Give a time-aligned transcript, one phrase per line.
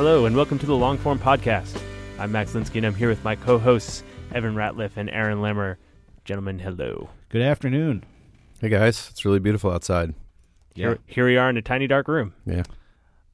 [0.00, 1.78] Hello, and welcome to the Longform Podcast.
[2.18, 5.76] I'm Max Linsky, and I'm here with my co hosts, Evan Ratliff and Aaron Lammer.
[6.24, 7.10] Gentlemen, hello.
[7.28, 8.04] Good afternoon.
[8.62, 10.14] Hey guys, it's really beautiful outside.
[10.74, 12.32] Here, here we are in a tiny dark room.
[12.46, 12.62] Yeah.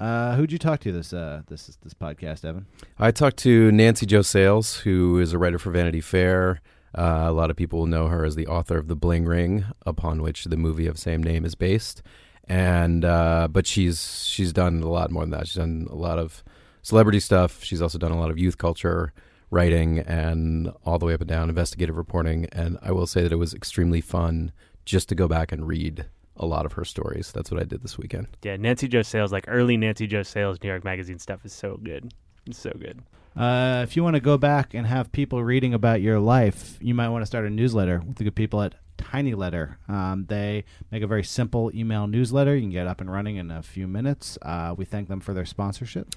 [0.01, 2.67] Uh, who'd you talk to this uh, this this podcast, Evan?
[2.99, 6.61] I talked to Nancy Jo Sales, who is a writer for Vanity Fair.
[6.93, 9.67] Uh, a lot of people will know her as the author of The Bling Ring,
[9.87, 12.03] upon which the movie of same name is based.
[12.49, 15.47] And uh, but she's she's done a lot more than that.
[15.47, 16.43] She's done a lot of
[16.87, 17.65] celebrity stuff.
[17.65, 19.13] She's also done a lot of youth culture
[19.51, 22.47] writing and all the way up and down investigative reporting.
[22.53, 24.53] And I will say that it was extremely fun
[24.85, 26.07] just to go back and read
[26.37, 27.33] a lot of her stories.
[27.33, 28.29] That's what I did this weekend.
[28.45, 31.77] Yeah, Nancy Jo Sales, like early Nancy Jo Sales New York Magazine stuff is so
[31.83, 32.15] good.
[32.47, 33.03] It's so good.
[33.37, 36.95] Uh, if you want to go back and have people reading about your life, you
[36.95, 39.79] might want to start a newsletter with the good people at Tiny Letter.
[39.89, 42.55] Um, they make a very simple email newsletter.
[42.55, 44.39] You can get up and running in a few minutes.
[44.41, 46.15] Uh, we thank them for their sponsorship.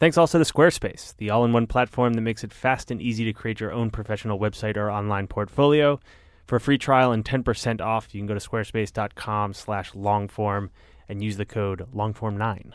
[0.00, 3.22] Thanks also to Squarespace, the all in one platform that makes it fast and easy
[3.26, 6.00] to create your own professional website or online portfolio.
[6.46, 10.70] For a free trial and 10% off, you can go to squarespace.com slash longform
[11.06, 12.72] and use the code longform9.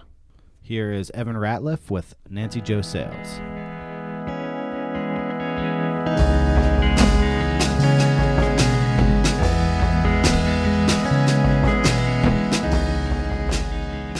[0.62, 3.28] Here is Evan Ratliff with Nancy Jo Sales.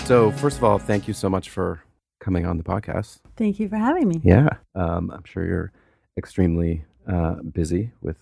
[0.08, 1.84] So first of all, thank you so much for
[2.26, 3.20] coming on the podcast.
[3.38, 4.20] Thank you for having me.
[4.24, 5.72] Yeah, um, I'm sure you're
[6.18, 8.18] extremely uh, busy with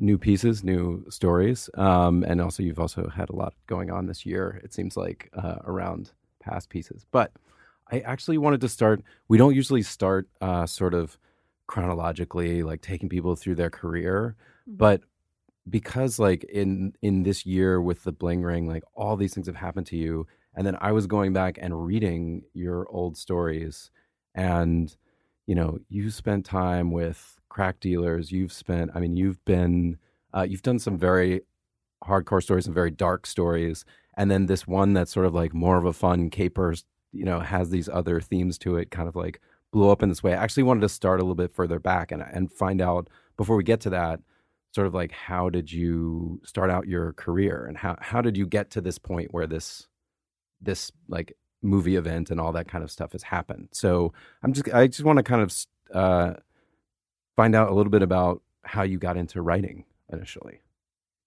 [0.00, 4.26] new pieces, new stories, um, and also you've also had a lot going on this
[4.26, 4.60] year.
[4.64, 6.10] It seems like uh, around
[6.40, 7.30] past pieces, but
[7.90, 9.00] I actually wanted to start.
[9.28, 11.16] We don't usually start uh, sort of
[11.68, 14.34] chronologically, like taking people through their career,
[14.68, 14.76] Mm-hmm.
[14.76, 15.00] but
[15.70, 19.56] because like in in this year with the bling ring, like all these things have
[19.56, 20.26] happened to you,
[20.58, 23.92] and then I was going back and reading your old stories,
[24.34, 24.94] and
[25.46, 28.32] you know, you spent time with crack dealers.
[28.32, 29.98] You've spent, I mean, you've been,
[30.36, 31.42] uh, you've done some very
[32.04, 33.84] hardcore stories, some very dark stories,
[34.16, 37.38] and then this one that's sort of like more of a fun capers, you know,
[37.40, 39.40] has these other themes to it, kind of like
[39.72, 40.34] blew up in this way.
[40.34, 43.56] I actually wanted to start a little bit further back and and find out before
[43.56, 44.20] we get to that,
[44.74, 48.46] sort of like how did you start out your career and how how did you
[48.46, 49.87] get to this point where this
[50.60, 51.32] this like
[51.62, 53.68] movie event and all that kind of stuff has happened.
[53.72, 55.54] So I'm just I just want to kind of
[55.94, 56.34] uh,
[57.36, 60.60] find out a little bit about how you got into writing initially,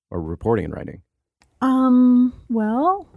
[0.09, 1.01] or reporting and writing.
[1.61, 3.07] Um, well,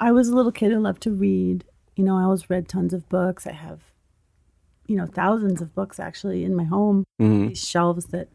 [0.00, 1.64] I was a little kid who loved to read.
[1.96, 3.46] You know, I always read tons of books.
[3.46, 3.80] I have,
[4.86, 7.04] you know, thousands of books actually in my home.
[7.20, 7.48] Mhm.
[7.48, 8.28] These shelves that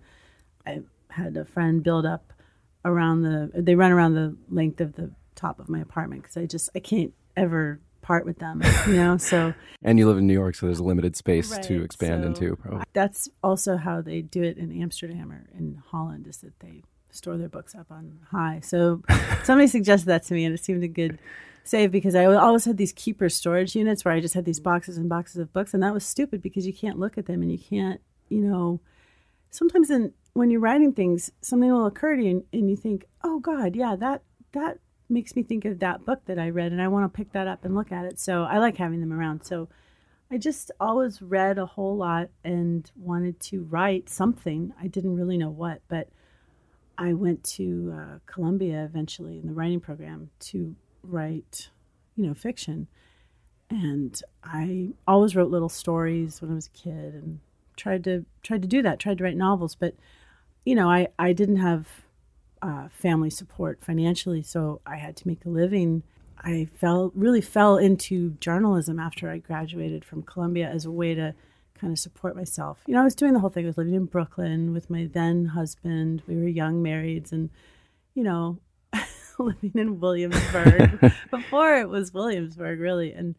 [0.66, 2.34] I had a friend build up
[2.86, 3.52] around the.
[3.53, 6.80] They run around the length of the top of my apartment because I just I
[6.80, 8.62] can't ever part with them.
[8.88, 9.54] You know, so
[9.84, 12.56] And you live in New York, so there's a limited space to expand so into.
[12.56, 12.84] Probably.
[12.94, 17.38] That's also how they do it in Amsterdam or in Holland, is that they store
[17.38, 18.60] their books up on high.
[18.63, 19.02] So
[19.44, 21.18] somebody suggested that to me, and it seemed a good
[21.63, 24.63] save because I always had these keeper storage units where I just had these mm.
[24.63, 27.42] boxes and boxes of books, and that was stupid because you can't look at them
[27.42, 28.00] and you can't,
[28.30, 28.80] you know.
[29.50, 33.06] Sometimes in, when you're writing things, something will occur to you, and, and you think,
[33.24, 34.24] "Oh God, yeah, that
[34.54, 34.80] that
[35.13, 37.48] makes me think of that book that I read, and I want to pick that
[37.48, 39.44] up and look at it." So I like having them around.
[39.44, 39.69] So
[40.31, 44.74] I just always read a whole lot and wanted to write something.
[44.81, 46.10] I didn't really know what, but
[46.98, 51.69] I went to uh, Columbia eventually in the writing program to write,
[52.16, 52.88] you know, fiction.
[53.69, 57.39] And I always wrote little stories when I was a kid and
[57.75, 59.95] tried to tried to do that, tried to write novels, but
[60.66, 61.88] you know, I I didn't have
[62.63, 66.01] uh, family support financially, so I had to make a living.
[66.39, 71.36] I fell really fell into journalism after I graduated from Columbia as a way to
[71.80, 72.80] kind of support myself.
[72.88, 73.65] You know, I was doing the whole thing.
[73.65, 76.24] I was living in Brooklyn with my then husband.
[76.25, 77.50] We were young marrieds, and
[78.13, 78.60] you know,
[79.38, 83.36] living in Williamsburg before it was Williamsburg, really, and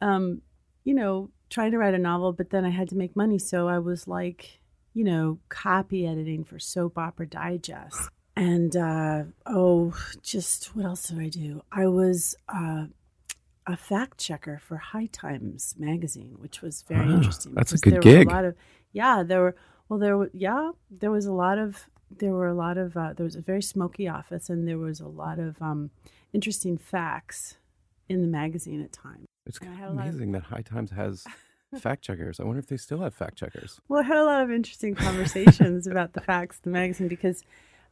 [0.00, 0.42] um,
[0.84, 3.40] you know, trying to write a novel, but then I had to make money.
[3.40, 4.60] So I was like,
[4.92, 8.10] you know, copy editing for Soap Opera Digest.
[8.36, 11.62] And uh, oh, just what else did I do?
[11.70, 12.86] I was uh,
[13.66, 17.54] a fact checker for High Times magazine, which was very Ah, interesting.
[17.54, 18.26] that's a good gig.
[18.26, 18.56] A lot of,
[18.92, 19.56] yeah, there were.
[19.88, 20.30] Well, there were.
[20.32, 21.84] Yeah, there was a lot of.
[22.10, 22.96] There were a lot of.
[22.96, 25.90] Uh, there was a very smoky office, and there was a lot of um,
[26.32, 27.56] interesting facts
[28.08, 29.26] in the magazine at times.
[29.46, 31.24] It's And I kind had of a lot of- amazing that High Times has
[31.80, 32.40] fact checkers.
[32.40, 33.80] I wonder if they still have fact checkers.
[33.88, 37.42] Well, I had a lot of interesting conversations about the facts the magazine because,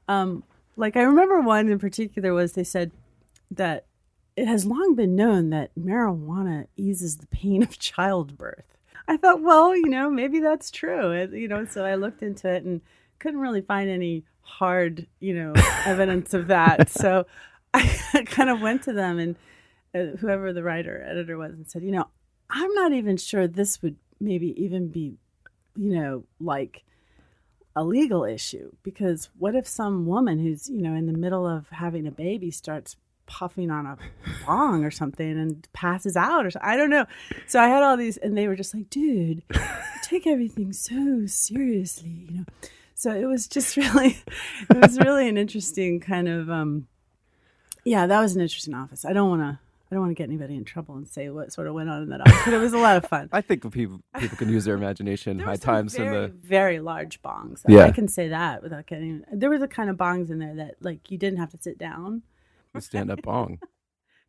[0.08, 0.44] um,
[0.76, 2.92] like, I remember one in particular was they said
[3.50, 3.86] that
[4.36, 8.64] it has long been known that marijuana eases the pain of childbirth.
[9.08, 11.10] I thought, well, you know, maybe that's true.
[11.10, 12.80] It, you know, so I looked into it and
[13.18, 15.52] couldn't really find any hard, you know,
[15.84, 16.88] evidence of that.
[16.90, 17.26] So
[17.74, 19.36] I kind of went to them and
[19.94, 22.08] uh, whoever the writer editor was and said, you know,
[22.48, 25.16] I'm not even sure this would maybe even be,
[25.76, 26.84] you know, like
[27.74, 31.68] a legal issue because what if some woman who's, you know, in the middle of
[31.70, 32.96] having a baby starts
[33.26, 33.96] puffing on a
[34.46, 37.06] bong or something and passes out or so, I don't know.
[37.46, 39.60] So I had all these and they were just like, dude, you
[40.02, 42.44] take everything so seriously, you know.
[42.94, 44.18] So it was just really
[44.70, 46.88] it was really an interesting kind of um
[47.84, 49.04] yeah, that was an interesting office.
[49.04, 49.58] I don't want to
[49.92, 52.04] I don't want to get anybody in trouble and say what sort of went on
[52.04, 53.28] in that office, but it was a lot of fun.
[53.32, 55.38] I think people people can use their imagination.
[55.38, 57.60] High Times in very, the very large bongs.
[57.68, 57.84] Yeah.
[57.84, 59.22] I can say that without getting.
[59.30, 61.76] There was a kind of bongs in there that like you didn't have to sit
[61.76, 62.22] down.
[62.72, 63.58] the stand up bong.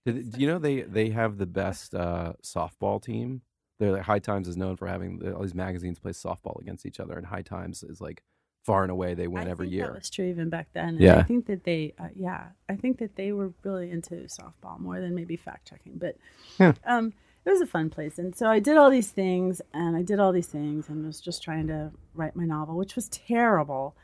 [0.05, 3.41] Did, do you know they they have the best uh, softball team?
[3.79, 6.99] They're like High Times is known for having all these magazines play softball against each
[6.99, 8.21] other, and High Times is like
[8.63, 9.85] far and away they win I every year.
[9.87, 10.89] That was true even back then.
[10.89, 11.19] And Yeah.
[11.19, 14.99] I think that they, uh, yeah, I think that they were really into softball more
[15.01, 15.97] than maybe fact checking.
[15.97, 16.17] But
[16.59, 16.73] Yeah.
[16.85, 17.13] um,
[17.45, 20.17] it was a fun place, and so I did all these things, and I did
[20.17, 23.97] all these things, and was just trying to write my novel, which was terrible.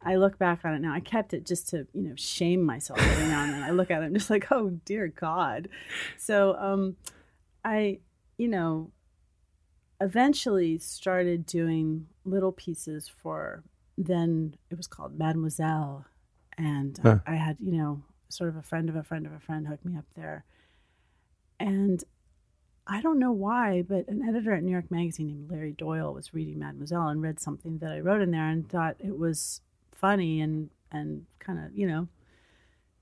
[0.00, 0.92] I look back on it now.
[0.92, 3.62] I kept it just to, you know, shame myself every now and then.
[3.64, 5.68] I look at it, I'm just like, oh dear God.
[6.18, 6.96] So um,
[7.64, 7.98] I,
[8.38, 8.92] you know,
[10.00, 13.62] eventually started doing little pieces for
[13.96, 16.06] then it was called Mademoiselle,
[16.58, 17.18] and uh, Huh.
[17.26, 19.84] I had, you know, sort of a friend of a friend of a friend hook
[19.84, 20.44] me up there,
[21.60, 22.02] and
[22.86, 26.34] I don't know why, but an editor at New York Magazine named Larry Doyle was
[26.34, 29.60] reading Mademoiselle and read something that I wrote in there and thought it was
[29.92, 32.08] funny and and kind of you know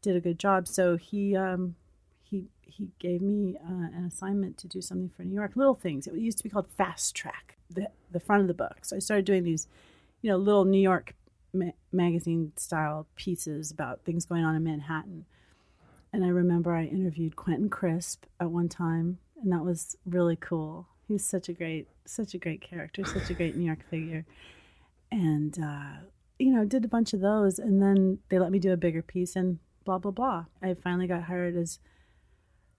[0.03, 0.69] did a good job.
[0.69, 1.75] So he um,
[2.23, 6.06] he he gave me uh, an assignment to do something for New York, little things.
[6.06, 8.79] It used to be called Fast Track, the the front of the book.
[8.83, 9.67] So I started doing these,
[10.23, 11.15] you know, little New York
[11.53, 15.27] ma- magazine style pieces about things going on in Manhattan.
[16.13, 20.88] And I remember I interviewed Quentin Crisp at one time, and that was really cool.
[21.09, 24.25] He's such a great, such a great character, such a great New York figure.
[25.11, 26.05] And uh,
[26.38, 29.02] you know, did a bunch of those, and then they let me do a bigger
[29.02, 30.45] piece, and blah blah blah.
[30.62, 31.79] I finally got hired as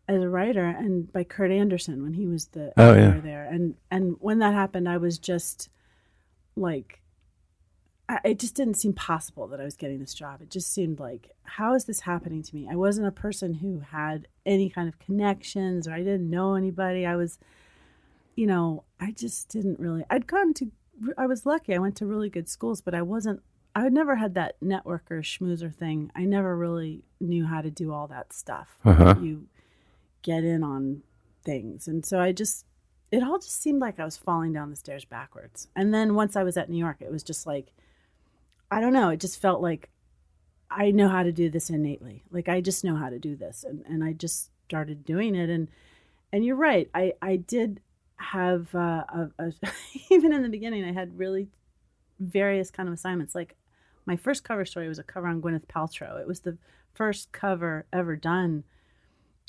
[0.07, 3.21] as a writer, and by Kurt Andersen when he was the Oh, editor yeah.
[3.21, 5.69] there, and and when that happened, I was just
[6.55, 7.01] like
[8.09, 10.41] I, it just didn't seem possible that I was getting this job.
[10.41, 12.67] It just seemed like, how is this happening to me?
[12.69, 17.05] I wasn't a person who had any kind of connections or I didn't know anybody.
[17.05, 17.39] I was,
[18.35, 20.71] you know, I just didn't really, I'd gone to,
[21.17, 21.73] I was lucky.
[21.73, 23.41] I went to really good schools, but I wasn't,
[23.75, 26.11] I had never had that networker schmoozer thing.
[26.15, 28.77] I never really knew how to do all that stuff.
[28.85, 29.15] Uh-huh.
[29.21, 29.47] You
[30.21, 31.03] get in on
[31.43, 31.87] things.
[31.87, 32.65] And so I just,
[33.11, 35.67] it all just seemed like I was falling down the stairs backwards.
[35.75, 37.73] And then once I was at New York, it was just like,
[38.73, 39.09] I don't know.
[39.09, 39.89] It just felt like
[40.71, 42.23] I know how to do this innately.
[42.31, 45.49] Like I just know how to do this, and and I just started doing it.
[45.49, 45.67] And
[46.31, 46.89] and you're right.
[46.95, 47.81] I I did
[48.15, 49.53] have uh, a, a
[50.09, 50.83] even in the beginning.
[50.83, 51.49] I had really
[52.19, 53.35] various kind of assignments.
[53.35, 53.55] Like
[54.07, 56.19] my first cover story was a cover on Gwyneth Paltrow.
[56.19, 56.57] It was the
[56.95, 58.63] first cover ever done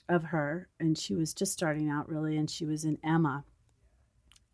[0.06, 3.44] of her, and she was just starting out really, and she was in Emma.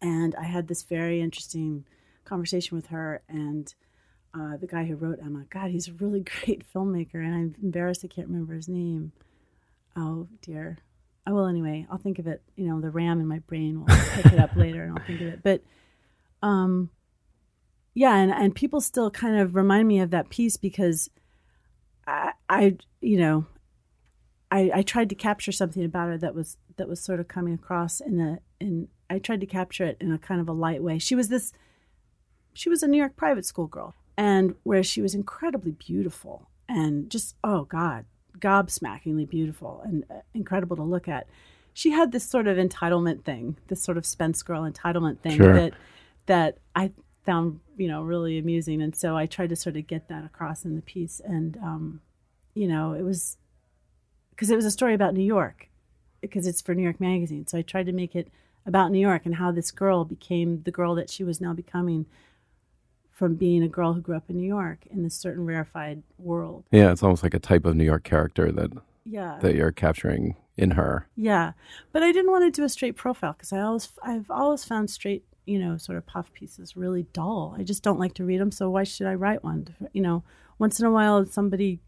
[0.01, 1.85] And I had this very interesting
[2.25, 3.75] conversation with her, and
[4.33, 5.45] uh, the guy who wrote Emma.
[5.51, 9.13] God, he's a really great filmmaker, and I'm embarrassed I can't remember his name.
[9.97, 10.79] Oh dear.
[11.27, 12.43] Oh well, anyway, I'll think of it.
[12.57, 15.21] You know, the RAM in my brain will pick it up later, and I'll think
[15.21, 15.43] of it.
[15.43, 15.63] But,
[16.43, 16.91] um,
[17.95, 21.11] yeah, and and people still kind of remind me of that piece because
[22.07, 23.47] I, I you know,
[24.51, 27.55] I I tried to capture something about her that was that was sort of coming
[27.55, 30.83] across in a in I tried to capture it in a kind of a light
[30.83, 30.99] way.
[30.99, 31.53] She was this
[32.55, 37.11] she was a New York private school girl and where she was incredibly beautiful and
[37.11, 38.05] just oh god,
[38.39, 41.27] gobsmackingly beautiful and uh, incredible to look at.
[41.73, 45.55] She had this sort of entitlement thing, this sort of Spence girl entitlement thing Sure.
[45.55, 45.73] that
[46.27, 46.93] that I
[47.25, 50.65] found you know really amusing, and so I tried to sort of get that across
[50.65, 51.21] in the piece.
[51.25, 52.01] And um,
[52.55, 53.37] you know, it was
[54.31, 55.69] because it was a story about New York,
[56.21, 57.47] because it's for New York Magazine.
[57.47, 58.29] So I tried to make it
[58.67, 62.07] about New York and how this girl became the girl that she was now becoming
[63.21, 66.65] from being a girl who grew up in New York in this certain rarefied world.
[66.73, 68.71] Yeah, it's almost like a type of New York character that
[69.05, 69.39] Yeah.
[69.43, 71.07] that you're capturing in her.
[71.17, 71.53] Yeah,
[71.93, 74.89] but I didn't want to do a straight profile because I always I've always found
[74.89, 77.55] straight you know sort of puff pieces really dull.
[77.59, 78.51] I just don't like to read them.
[78.53, 79.69] So why should I write one?
[79.93, 80.23] You know,
[80.59, 81.81] once in a while somebody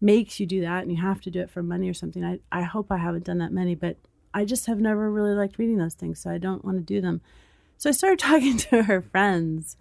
[0.00, 2.24] makes you do that and you have to do it for money or something.
[2.24, 3.98] I I hope I haven't done that many, but
[4.34, 7.00] I just have never really liked reading those things, so I don't want to do
[7.00, 7.20] them.
[7.78, 9.76] So I started talking to her friends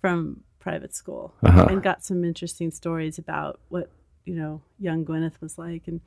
[0.00, 1.66] from private school Uh-huh.
[1.70, 3.90] and got some interesting stories about what
[4.24, 6.00] you know young Gwyneth was like, and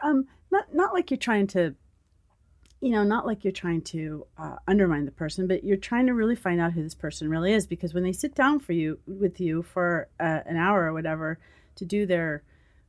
[0.00, 1.74] um, not not like you're trying to,
[2.80, 6.14] you know, not like you're trying to uh, undermine the person, but you're trying to
[6.14, 7.66] really find out who this person really is.
[7.66, 11.38] Because when they sit down for you with you for uh, an hour or whatever
[11.76, 12.42] to do their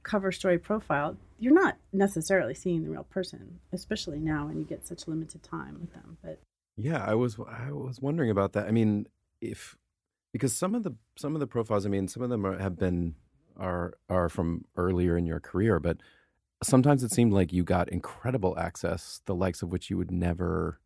[0.04, 4.88] cover story profile, you're not necessarily seeing the real person, especially now when you get
[4.88, 6.18] such limited time with them.
[6.24, 6.40] But
[6.78, 8.68] Yeah, I was I was wondering about that.
[8.68, 9.08] I mean,
[9.42, 9.78] if
[10.32, 12.78] because some of the some of the profiles, I mean, some of them are, have
[12.78, 13.16] been
[13.58, 15.98] are are from earlier in your career, but
[16.64, 20.80] sometimes it seemed like you got incredible access, the likes of which you would never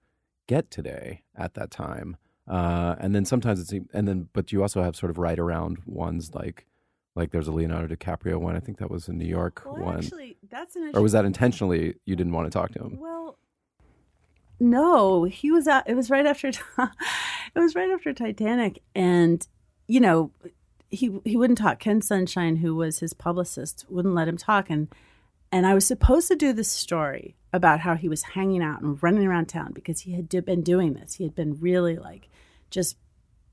[0.48, 2.18] get today at that time.
[2.48, 5.40] Uh, and then sometimes it seemed, and then but you also have sort of right
[5.40, 6.66] around ones like
[7.16, 8.56] like there's a Leonardo DiCaprio one.
[8.56, 11.96] I think that was a New York one, actually, that's an or was that intentionally
[12.06, 13.00] you didn't want to talk to him?
[13.00, 13.38] Well,
[14.60, 15.90] no, he was out.
[15.90, 16.52] It was right after.
[17.55, 19.47] it was right after Titanic, and
[19.88, 20.31] you know,
[20.89, 21.79] he he wouldn't talk.
[21.79, 24.93] Ken Sunshine, who was his publicist, wouldn't let him talk, and
[25.51, 29.01] and I was supposed to do this story about how he was hanging out and
[29.01, 31.15] running around town because he had been doing this.
[31.15, 32.29] He had been really like
[32.69, 32.97] just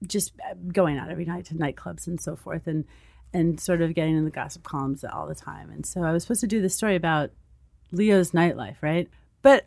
[0.06, 2.84] just uh, going out every night to nightclubs and so forth, and
[3.32, 5.70] and sort of getting in the gossip columns all the time.
[5.70, 7.30] And so I was supposed to do this story about
[7.92, 9.08] Leo's nightlife, right?
[9.42, 9.66] But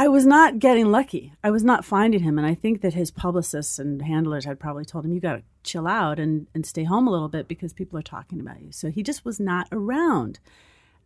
[0.00, 1.32] I was not getting lucky.
[1.42, 2.38] I was not finding him.
[2.38, 5.42] And I think that his publicists and handlers had probably told him, you got to
[5.64, 8.70] chill out and, and stay home a little bit because people are talking about you.
[8.70, 10.38] So he just was not around.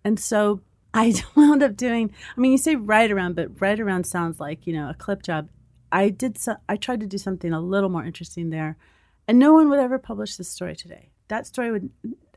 [0.04, 0.60] And so
[0.92, 4.66] I wound up doing, I mean, you say right around, but right around sounds like,
[4.66, 5.48] you know, a clip job.
[5.90, 8.76] I did, so, I tried to do something a little more interesting there.
[9.26, 11.08] And no one would ever publish this story today.
[11.28, 11.88] That story would,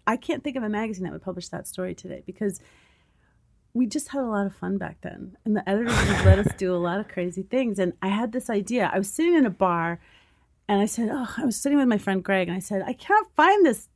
[0.07, 2.61] I can't think of a magazine that would publish that story today because
[3.75, 5.35] we just had a lot of fun back then.
[5.43, 7.77] And the editors would let us do a lot of crazy things.
[7.77, 8.89] And I had this idea.
[8.91, 9.99] I was sitting in a bar
[10.69, 12.93] and I said, Oh, I was sitting with my friend Greg and I said, I
[12.93, 13.89] can't find this,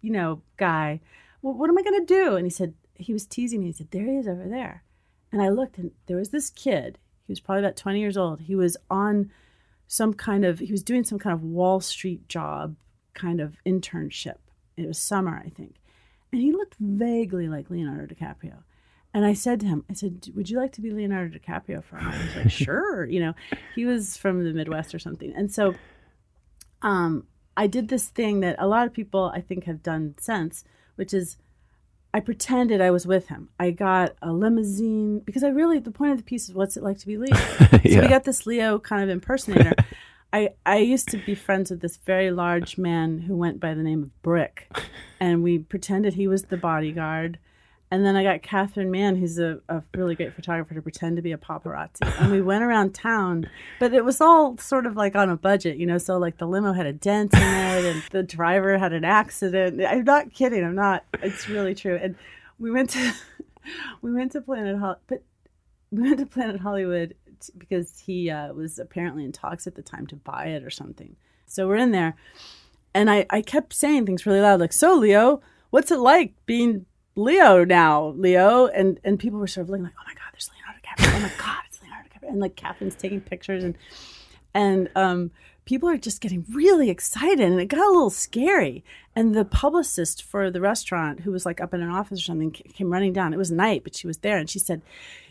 [0.00, 1.00] you know, guy.
[1.42, 2.36] Well, what am I going to do?
[2.36, 3.66] And he said, He was teasing me.
[3.66, 4.82] He said, There he is over there.
[5.30, 6.98] And I looked and there was this kid.
[7.26, 8.40] He was probably about 20 years old.
[8.40, 9.30] He was on
[9.86, 12.76] some kind of, he was doing some kind of Wall Street job
[13.12, 14.38] kind of internship.
[14.78, 15.74] It was summer, I think.
[16.32, 18.62] And he looked vaguely like Leonardo DiCaprio.
[19.14, 21.96] And I said to him, I said, Would you like to be Leonardo DiCaprio for
[21.96, 22.14] a night?
[22.14, 23.04] He's like, Sure.
[23.06, 23.34] You know,
[23.74, 25.32] he was from the Midwest or something.
[25.34, 25.74] And so
[26.82, 30.64] um, I did this thing that a lot of people I think have done since,
[30.96, 31.36] which is
[32.12, 33.50] I pretended I was with him.
[33.60, 36.82] I got a limousine because I really, the point of the piece is what's it
[36.82, 37.34] like to be Leo?
[37.70, 39.72] So we got this Leo kind of impersonator.
[40.32, 43.82] I, I used to be friends with this very large man who went by the
[43.82, 44.70] name of Brick,
[45.20, 47.38] and we pretended he was the bodyguard.
[47.90, 51.22] And then I got Catherine Mann, who's a, a really great photographer, to pretend to
[51.22, 52.02] be a paparazzi.
[52.20, 53.48] And we went around town,
[53.80, 55.96] but it was all sort of like on a budget, you know.
[55.96, 59.80] So like the limo had a dent in it, and the driver had an accident.
[59.82, 60.64] I'm not kidding.
[60.64, 61.04] I'm not.
[61.22, 61.98] It's really true.
[62.00, 62.14] And
[62.58, 63.12] we went to
[64.02, 65.22] we went to Planet Hol- but
[65.90, 67.14] we went to Planet Hollywood
[67.56, 71.16] because he uh, was apparently in talks at the time to buy it or something.
[71.46, 72.16] So we're in there,
[72.92, 75.40] and I, I kept saying things really loud, like, "So Leo,
[75.70, 76.84] what's it like being
[77.18, 80.50] Leo now, Leo?" And and people were sort of looking like, "Oh my God, there's
[80.54, 81.18] Leonardo DiCaprio!
[81.18, 83.76] Oh my God, it's Leonardo DiCaprio!" And like Catherine's taking pictures, and
[84.54, 85.30] and um,
[85.68, 88.82] people are just getting really excited and it got a little scary.
[89.14, 92.52] And the publicist for the restaurant, who was like up in an office or something,
[92.52, 93.34] came running down.
[93.34, 94.80] It was night, but she was there and she said,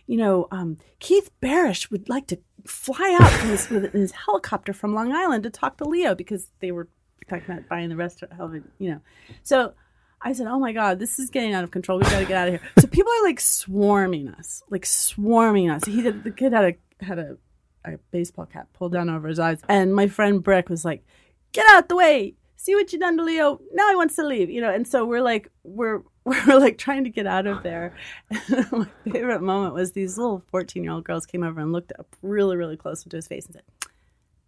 [0.06, 4.94] You know, um, Keith Barish would like to fly out his, with his helicopter from
[4.94, 6.88] Long Island to talk to Leo because they were
[7.27, 9.01] talking about buying the restaurant, you know.
[9.41, 9.74] So
[10.22, 12.00] I said, "Oh my God, this is getting out of control.
[12.00, 15.70] We got to get out of here." So people are like swarming us, like swarming
[15.70, 15.86] us.
[15.86, 17.38] He did, the kid had a had a,
[17.86, 21.06] a baseball cap pulled down over his eyes, and my friend Brick was like,
[21.52, 22.36] "Get out the way!
[22.56, 23.62] See what you done to Leo?
[23.74, 27.04] Now he wants to leave." You know, and so we're like, we're we're like trying
[27.04, 27.96] to get out of there.
[28.72, 32.16] my favorite moment was these little fourteen year old girls came over and looked up
[32.22, 33.64] really really close into his face and said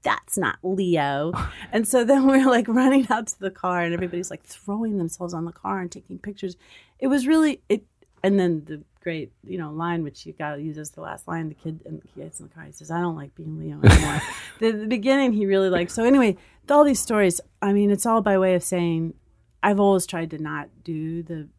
[0.03, 1.31] that's not Leo.
[1.71, 4.97] and so then we are like running out to the car and everybody's like throwing
[4.97, 6.57] themselves on the car and taking pictures.
[6.99, 7.83] It was really it
[8.23, 11.49] and then the great, you know, line which you gotta use as the last line,
[11.49, 13.79] the kid and he gets in the car, he says, I don't like being Leo
[13.81, 14.21] anymore.
[14.59, 16.37] the, the beginning he really liked so anyway,
[16.69, 19.13] all these stories, I mean, it's all by way of saying
[19.63, 21.49] I've always tried to not do the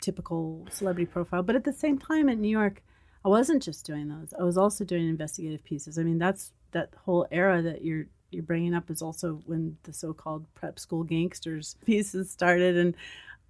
[0.00, 2.82] typical celebrity profile, but at the same time in New York
[3.24, 4.34] I wasn't just doing those.
[4.38, 5.98] I was also doing investigative pieces.
[5.98, 9.92] I mean, that's that whole era that you're you're bringing up is also when the
[9.92, 12.94] so-called prep school gangsters pieces started, and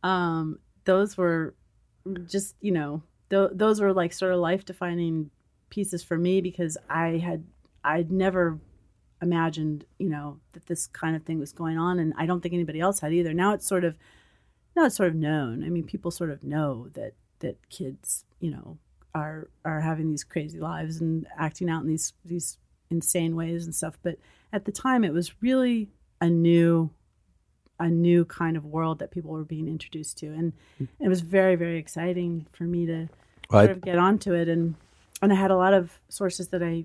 [0.04, 1.54] um, those were
[2.26, 5.31] just you know th- those were like sort of life-defining
[5.71, 7.45] pieces for me because I had
[7.83, 8.61] I'd never
[9.21, 12.54] imagined you know that this kind of thing was going on, and I don't think
[12.54, 13.35] anybody else had either.
[13.35, 13.99] Now it's sort of
[14.76, 15.64] now it's sort of known.
[15.64, 18.78] I mean, people sort of know that that kids you know
[19.14, 22.59] are are having these crazy lives and acting out in these these
[22.95, 23.99] insane ways and stuff.
[24.03, 24.17] But
[24.53, 25.89] at the time, it was really
[26.21, 26.91] a new
[27.81, 30.53] a new kind of world that people were being introduced to, and
[31.01, 33.09] it was very very exciting for me to
[33.51, 34.49] sort of get onto it.
[34.49, 34.75] And
[35.21, 36.85] and I had a lot of sources that I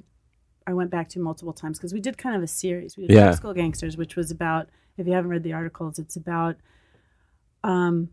[0.67, 2.97] I went back to multiple times because we did kind of a series.
[2.97, 3.31] We did yeah.
[3.31, 6.57] School Gangsters, which was about if you haven't read the articles, it's about
[7.63, 8.09] um,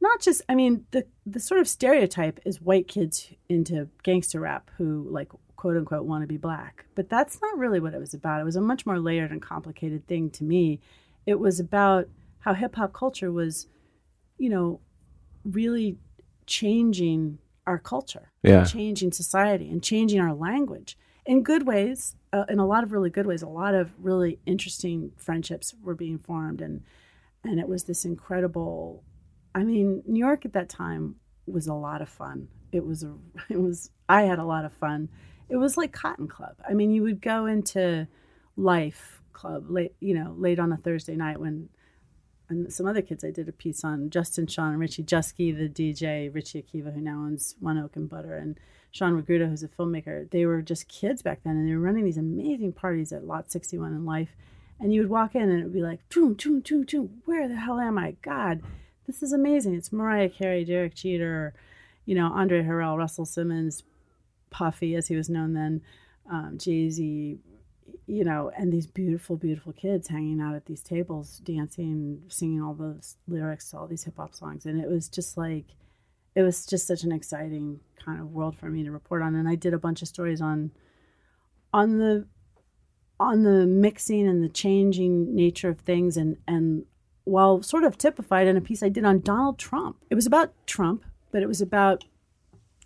[0.00, 4.70] not just i mean the the sort of stereotype is white kids into gangster rap
[4.76, 5.30] who like
[5.66, 6.84] quote unquote want to be black.
[6.94, 8.40] But that's not really what it was about.
[8.40, 10.78] It was a much more layered and complicated thing to me.
[11.26, 13.66] It was about how hip hop culture was
[14.38, 14.78] you know
[15.44, 15.98] really
[16.46, 18.62] changing our culture yeah.
[18.62, 20.96] changing society and changing our language.
[21.24, 23.42] In good ways uh, in a lot of really good ways.
[23.42, 26.84] A lot of really interesting friendships were being formed and
[27.42, 29.02] and it was this incredible
[29.52, 32.48] I mean, New York at that time was a lot of fun.
[32.72, 33.14] It was a,
[33.48, 35.08] it was I had a lot of fun.
[35.48, 36.56] It was like Cotton Club.
[36.68, 38.08] I mean, you would go into
[38.56, 41.68] Life Club late, you know, late on a Thursday night when
[42.48, 45.68] and some other kids I did a piece on Justin Sean and Richie Jusky, the
[45.68, 48.56] DJ, Richie Akiva, who now owns One Oak and Butter, and
[48.92, 50.30] Sean Regruda, who's a filmmaker.
[50.30, 53.50] They were just kids back then, and they were running these amazing parties at Lot
[53.50, 54.36] 61 in Life.
[54.78, 57.48] And you would walk in, and it would be like, choom, choom, choom, choom, where
[57.48, 58.14] the hell am I?
[58.22, 58.62] God
[59.06, 59.74] this is amazing.
[59.74, 61.54] It's Mariah Carey, Derek Jeter,
[62.04, 63.84] you know, Andre Harrell, Russell Simmons,
[64.50, 65.82] Puffy, as he was known then,
[66.30, 67.38] um, Jay Z,
[68.06, 72.74] you know, and these beautiful, beautiful kids hanging out at these tables, dancing, singing all
[72.74, 74.66] those lyrics to all these hip hop songs.
[74.66, 75.66] And it was just like,
[76.34, 79.34] it was just such an exciting kind of world for me to report on.
[79.34, 80.70] And I did a bunch of stories on,
[81.72, 82.26] on the,
[83.18, 86.84] on the mixing and the changing nature of things and, and
[87.24, 89.96] while sort of typified in a piece I did on Donald Trump.
[90.10, 92.04] It was about Trump, but it was about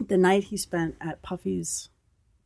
[0.08, 1.88] the night he spent at Puffy's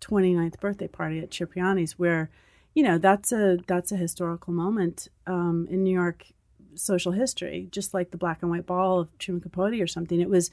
[0.00, 2.30] 29th birthday party at Cipriani's, where,
[2.74, 6.26] you know, that's a that's a historical moment um, in New York
[6.74, 10.20] social history, just like the black and white ball of Truman Capote or something.
[10.20, 10.50] It was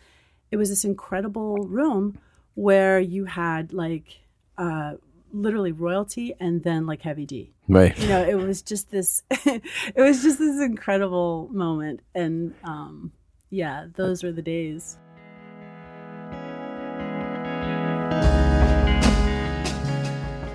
[0.51, 2.19] it was this incredible room
[2.53, 4.19] where you had like
[4.57, 4.95] uh,
[5.33, 7.53] literally royalty and then like heavy D.
[7.67, 7.97] Right.
[7.97, 9.61] You know, it was just this it
[9.95, 13.11] was just this incredible moment and um
[13.49, 14.97] yeah, those were the days.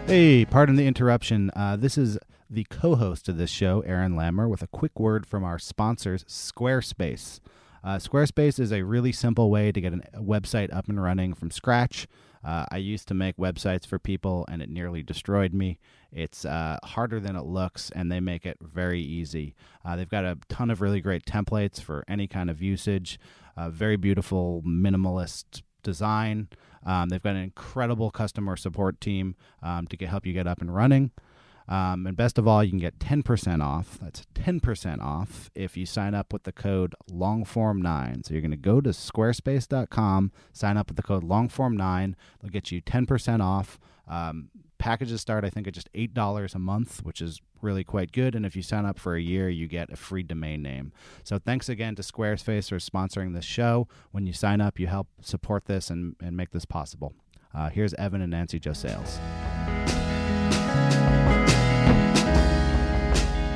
[0.07, 1.51] Hey, pardon the interruption.
[1.57, 2.17] Uh, this is
[2.49, 6.23] the co host of this show, Aaron Lammer, with a quick word from our sponsors,
[6.29, 7.41] Squarespace.
[7.83, 11.51] Uh, Squarespace is a really simple way to get a website up and running from
[11.51, 12.07] scratch.
[12.45, 15.81] Uh, I used to make websites for people and it nearly destroyed me.
[16.13, 19.57] It's uh, harder than it looks and they make it very easy.
[19.85, 23.19] Uh, they've got a ton of really great templates for any kind of usage,
[23.59, 26.49] very beautiful minimalist design.
[26.87, 30.63] Um, they've got an incredible customer support team um, to get, help you get up
[30.63, 31.11] and running.
[31.69, 33.99] Um, and best of all, you can get 10% off.
[34.01, 38.25] That's 10% off if you sign up with the code longform9.
[38.25, 42.15] So you're going to go to squarespace.com, sign up with the code longform9.
[42.41, 43.81] They'll get you 10% off.
[44.09, 44.51] Um,
[44.87, 48.37] packages start, I think, at just eight dollars a month, which is really quite good.
[48.37, 50.93] And if you sign up for a year, you get a free domain name.
[51.25, 53.89] So thanks again to Squarespace for sponsoring this show.
[54.13, 57.15] When you sign up, you help support this and, and make this possible.
[57.53, 59.19] Uh, here's Evan and Nancy Jo Sales.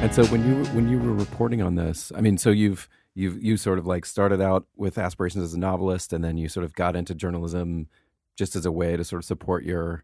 [0.03, 3.41] And so when you when you were reporting on this, I mean, so you've you've
[3.41, 6.65] you sort of like started out with aspirations as a novelist, and then you sort
[6.65, 7.87] of got into journalism
[8.37, 10.03] just as a way to sort of support your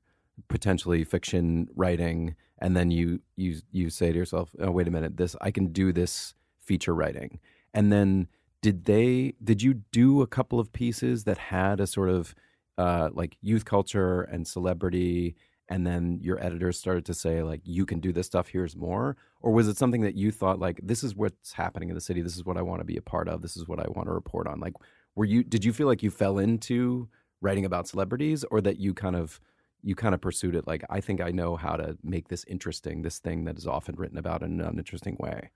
[0.49, 5.17] potentially fiction writing, and then you you you say to yourself, "Oh, wait a minute,
[5.17, 7.41] this I can do this feature writing,"
[7.75, 8.29] and then
[8.63, 12.35] did they did you do a couple of pieces that had a sort of
[12.79, 15.37] uh, like youth culture and celebrity
[15.69, 19.17] and then your editors started to say like you can do this stuff here's more
[19.41, 22.21] or was it something that you thought like this is what's happening in the city
[22.21, 24.07] this is what i want to be a part of this is what i want
[24.07, 24.75] to report on like
[25.15, 27.09] were you did you feel like you fell into
[27.41, 29.41] writing about celebrities or that you kind of
[29.83, 33.03] you kind of pursued it like i think i know how to make this interesting
[33.03, 35.51] this thing that is often written about in an uninteresting way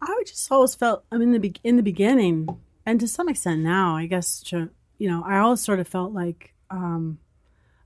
[0.00, 1.04] I just always felt.
[1.10, 2.48] I mean, the be- in the beginning,
[2.86, 4.40] and to some extent now, I guess.
[4.44, 7.18] To, you know, I always sort of felt like um,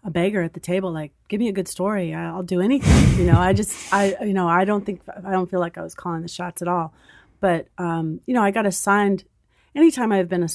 [0.04, 0.92] a beggar at the table.
[0.92, 2.92] Like, give me a good story, I'll do anything.
[3.22, 5.82] You know, I just, I, you know, I don't think, I don't feel like I
[5.82, 6.92] was calling the shots at all.
[7.40, 9.24] But um, you know, I got assigned.
[9.76, 10.48] Anytime I've been a,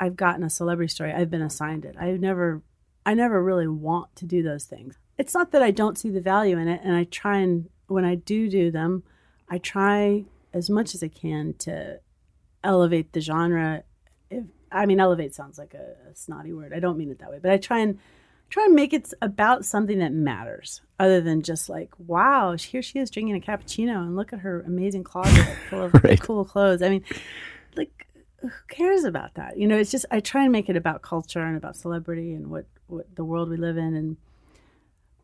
[0.00, 1.96] I've gotten a celebrity story, I've been assigned it.
[1.98, 2.62] I've never,
[3.06, 4.98] I never really want to do those things.
[5.18, 8.04] It's not that I don't see the value in it, and I try and when
[8.04, 9.02] I do do them,
[9.48, 12.00] I try as much as I can to
[12.62, 13.84] elevate the genre.
[14.30, 16.72] If, I mean, elevate sounds like a, a snotty word.
[16.74, 17.98] I don't mean it that way, but I try and
[18.50, 22.98] try and make it about something that matters, other than just like, wow, here she
[22.98, 26.20] is drinking a cappuccino, and look at her amazing closet full of Right.
[26.20, 26.82] cool clothes.
[26.82, 27.04] I mean,
[27.76, 28.03] like,
[28.48, 29.58] who cares about that?
[29.58, 32.48] You know, it's just I try and make it about culture and about celebrity and
[32.50, 34.16] what what the world we live in, and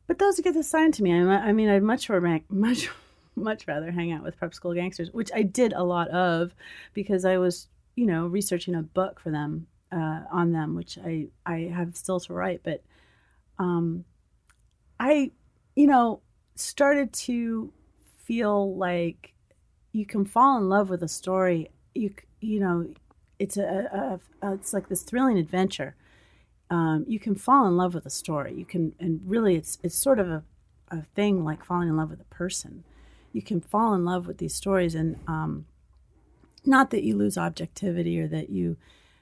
[0.06, 1.12] but those get assigned to me.
[1.12, 2.88] I, I mean, I'd much rather much
[3.37, 6.54] much rather hang out with prep school gangsters, which I did a lot of
[6.94, 11.28] because I was, you know, researching a book for them uh, on them, which I
[11.46, 12.62] I have still to write.
[12.62, 12.83] But
[13.59, 14.04] um,
[14.98, 15.33] I,
[15.76, 16.20] you know,
[16.54, 17.72] started to
[18.24, 19.35] feel like
[19.92, 21.70] you can fall in love with a story.
[21.94, 22.88] You you know,
[23.40, 25.96] it's a, a, a it's like this thrilling adventure.
[26.70, 28.55] Um, you can fall in love with a story.
[28.55, 30.44] You can, and really, it's it's sort of a,
[30.88, 32.85] a thing like falling in love with a person
[33.33, 35.66] you can fall in love with these stories and um,
[36.64, 38.76] not that you lose objectivity or that you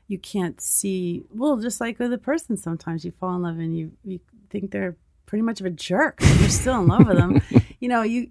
[0.06, 3.76] you can't see well just like with a person sometimes you fall in love and
[3.76, 7.18] you you think they're pretty much of a jerk but you're still in love with
[7.18, 7.40] them
[7.80, 8.30] you know you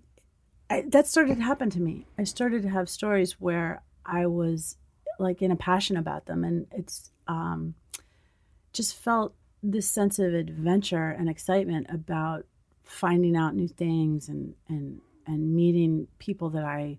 [0.69, 4.77] I, that started to happen to me i started to have stories where i was
[5.19, 7.73] like in a passion about them and it's um
[8.73, 12.45] just felt this sense of adventure and excitement about
[12.83, 16.97] finding out new things and and and meeting people that I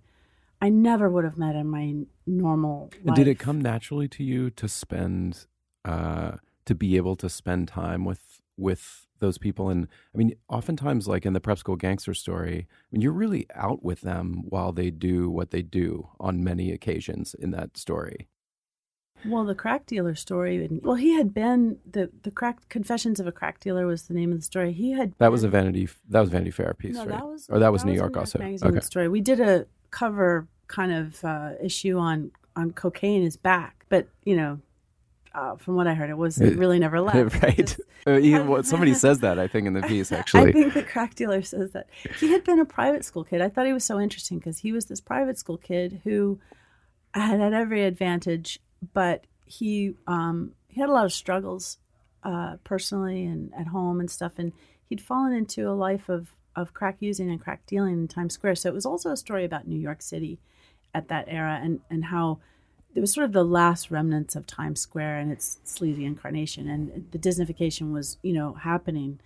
[0.60, 1.94] I never would have met in my
[2.26, 3.06] normal life.
[3.06, 5.46] And did it come naturally to you to spend
[5.84, 6.32] uh
[6.66, 11.26] to be able to spend time with with those people and I mean oftentimes like
[11.26, 14.90] in the prep school gangster story, I mean you're really out with them while they
[14.90, 18.28] do what they do on many occasions in that story.
[19.26, 20.64] Well, the crack dealer story.
[20.64, 24.14] and- Well, he had been the the crack Confessions of a Crack Dealer was the
[24.14, 24.72] name of the story.
[24.72, 27.18] He had That was a Vanity that was Vanity Fair piece, no, right?
[27.18, 28.38] that was or that was New a York also.
[28.38, 28.80] Magazine Okay.
[28.80, 29.08] story.
[29.08, 34.36] We did a cover kind of uh, issue on on cocaine is back, but you
[34.36, 34.60] know,
[35.38, 37.42] uh, from what I heard, it was it really never left.
[37.42, 37.56] right.
[37.56, 40.48] Just- Uh, somebody says that I think in the piece actually.
[40.48, 43.42] I think the crack dealer says that he had been a private school kid.
[43.42, 46.38] I thought he was so interesting because he was this private school kid who
[47.12, 48.60] had had every advantage,
[48.94, 51.76] but he um, he had a lot of struggles
[52.22, 54.52] uh, personally and at home and stuff, and
[54.88, 58.54] he'd fallen into a life of of crack using and crack dealing in Times Square.
[58.56, 60.38] So it was also a story about New York City
[60.94, 62.38] at that era and and how
[62.94, 67.06] it was sort of the last remnants of Times Square and its sleazy incarnation, and
[67.10, 69.20] the Disneyfication was, you know, happening,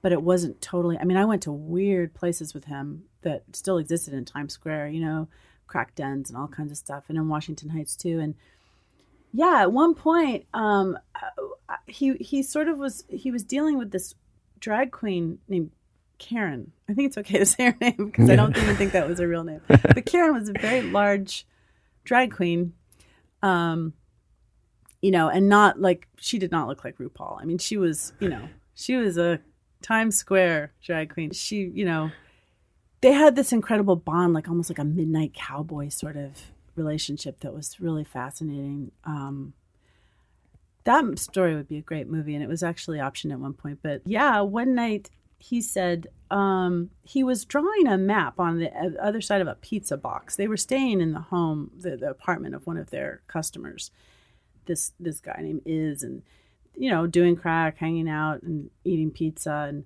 [0.00, 0.98] but it wasn't totally.
[0.98, 4.88] I mean, I went to weird places with him that still existed in Times Square,
[4.88, 5.28] you know,
[5.66, 8.18] crack dens and all kinds of stuff, and in Washington Heights too.
[8.18, 8.34] And
[9.32, 13.90] yeah, at one point, um, uh, he he sort of was he was dealing with
[13.90, 14.14] this
[14.58, 15.70] drag queen named
[16.18, 16.72] Karen.
[16.88, 19.18] I think it's okay to say her name because I don't even think that was
[19.18, 19.60] her real name.
[19.68, 21.46] But Karen was a very large
[22.04, 22.72] drag queen
[23.42, 23.92] um
[25.00, 27.40] you know and not like she did not look like RuPaul.
[27.40, 29.40] I mean she was, you know, she was a
[29.82, 31.32] Times Square drag queen.
[31.32, 32.10] She, you know,
[33.00, 37.52] they had this incredible bond like almost like a midnight cowboy sort of relationship that
[37.52, 38.92] was really fascinating.
[39.04, 39.54] Um
[40.84, 43.78] that story would be a great movie and it was actually optioned at one point,
[43.82, 45.10] but yeah, one night
[45.42, 48.70] he said um, he was drawing a map on the
[49.02, 50.36] other side of a pizza box.
[50.36, 53.90] They were staying in the home, the, the apartment of one of their customers.
[54.66, 56.22] This this guy named Is, and
[56.76, 59.84] you know, doing crack, hanging out, and eating pizza, and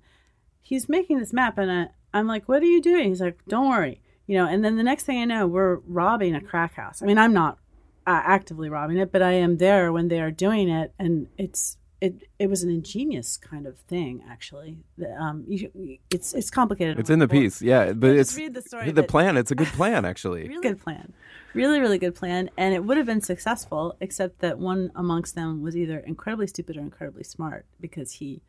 [0.60, 3.70] he's making this map, and I, I'm like, "What are you doing?" He's like, "Don't
[3.70, 7.00] worry." You know, and then the next thing I know, we're robbing a crack house.
[7.02, 7.58] I mean, I'm not
[8.06, 11.78] uh, actively robbing it, but I am there when they are doing it, and it's
[12.06, 14.72] it it was an ingenious kind of thing actually.
[15.18, 15.70] Um, you,
[16.10, 16.98] it's it's complicated.
[17.00, 19.36] It's in the piece, yeah, but Yeah, it's read the story, the but- plan.
[19.36, 20.42] It's a good plan, actually.
[20.48, 21.12] really good plan,
[21.54, 25.62] really really good plan, and it would have been successful except that one amongst them
[25.62, 28.40] was either incredibly stupid or incredibly smart because he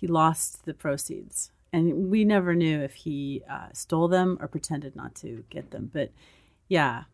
[0.00, 4.94] he lost the proceeds, and we never knew if he uh, stole them or pretended
[4.94, 5.90] not to get them.
[5.92, 6.10] But
[6.68, 7.04] yeah,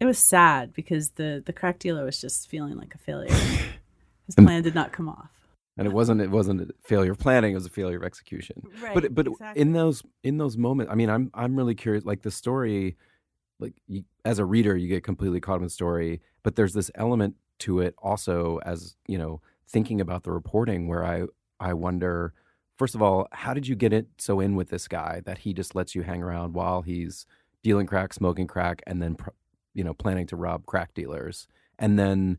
[0.00, 3.34] it was sad because the the crack dealer was just feeling like a failure.
[4.36, 5.30] His plan did not come off.
[5.76, 8.62] and it wasn't it wasn't a failure of planning it was a failure of execution
[8.82, 9.60] Right, but but exactly.
[9.62, 12.96] in those in those moments i mean i'm i'm really curious like the story
[13.60, 16.90] like you, as a reader you get completely caught in the story but there's this
[16.96, 21.24] element to it also as you know thinking about the reporting where i
[21.60, 22.34] i wonder
[22.76, 25.52] first of all how did you get it so in with this guy that he
[25.54, 27.26] just lets you hang around while he's
[27.62, 29.16] dealing crack smoking crack and then
[29.72, 31.46] you know planning to rob crack dealers
[31.78, 32.38] and then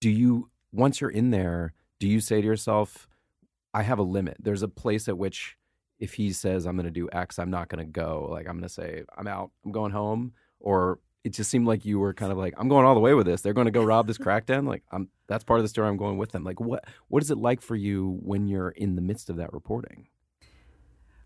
[0.00, 3.08] do you once you're in there do you say to yourself
[3.74, 4.36] i have a limit.
[4.40, 5.56] There's a place at which
[5.98, 8.54] if he says i'm going to do x i'm not going to go like i'm
[8.54, 9.50] going to say i'm out.
[9.64, 12.86] I'm going home or it just seemed like you were kind of like i'm going
[12.86, 13.40] all the way with this.
[13.40, 14.66] They're going to go rob this crack den?
[14.66, 16.44] Like i'm that's part of the story i'm going with them.
[16.44, 19.52] Like what what is it like for you when you're in the midst of that
[19.52, 20.08] reporting?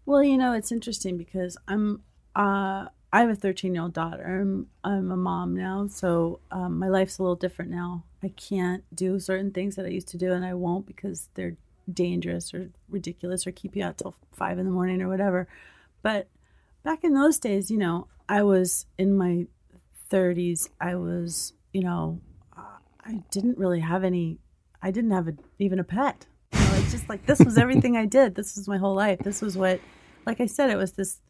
[0.06, 2.02] Well, you know, it's interesting because I'm
[2.34, 4.24] uh I have a 13 year old daughter.
[4.24, 8.04] I'm, I'm a mom now, so um, my life's a little different now.
[8.22, 11.56] I can't do certain things that I used to do, and I won't because they're
[11.92, 15.48] dangerous or ridiculous or keep you out till five in the morning or whatever.
[16.02, 16.28] But
[16.82, 19.46] back in those days, you know, I was in my
[20.10, 20.68] 30s.
[20.80, 22.20] I was, you know,
[22.56, 24.38] I didn't really have any.
[24.82, 26.26] I didn't have a, even a pet.
[26.52, 28.34] You know, it's just like this was everything I did.
[28.34, 29.18] This was my whole life.
[29.20, 29.80] This was what,
[30.26, 31.20] like I said, it was this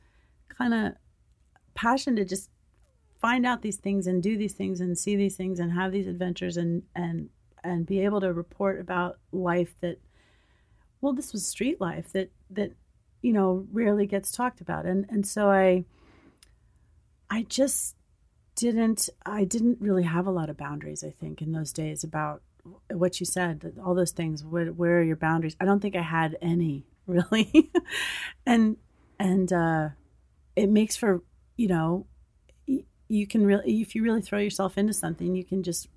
[0.48, 0.92] kind of
[1.74, 2.50] passion to just
[3.20, 6.06] find out these things and do these things and see these things and have these
[6.06, 7.28] adventures and and
[7.62, 9.98] and be able to report about life that
[11.00, 12.72] well this was street life that that
[13.22, 14.86] you know rarely gets talked about.
[14.86, 15.84] And and so i
[17.28, 17.96] i just
[18.56, 22.42] didn't i didn't really have a lot of boundaries i think in those days about
[22.90, 25.56] what you said all those things where, where are your boundaries?
[25.60, 27.70] I don't think i had any really.
[28.46, 28.76] And
[29.18, 29.88] and uh
[30.56, 31.22] it makes for
[31.56, 32.06] you know
[33.10, 35.88] you can really if you really throw yourself into something you can just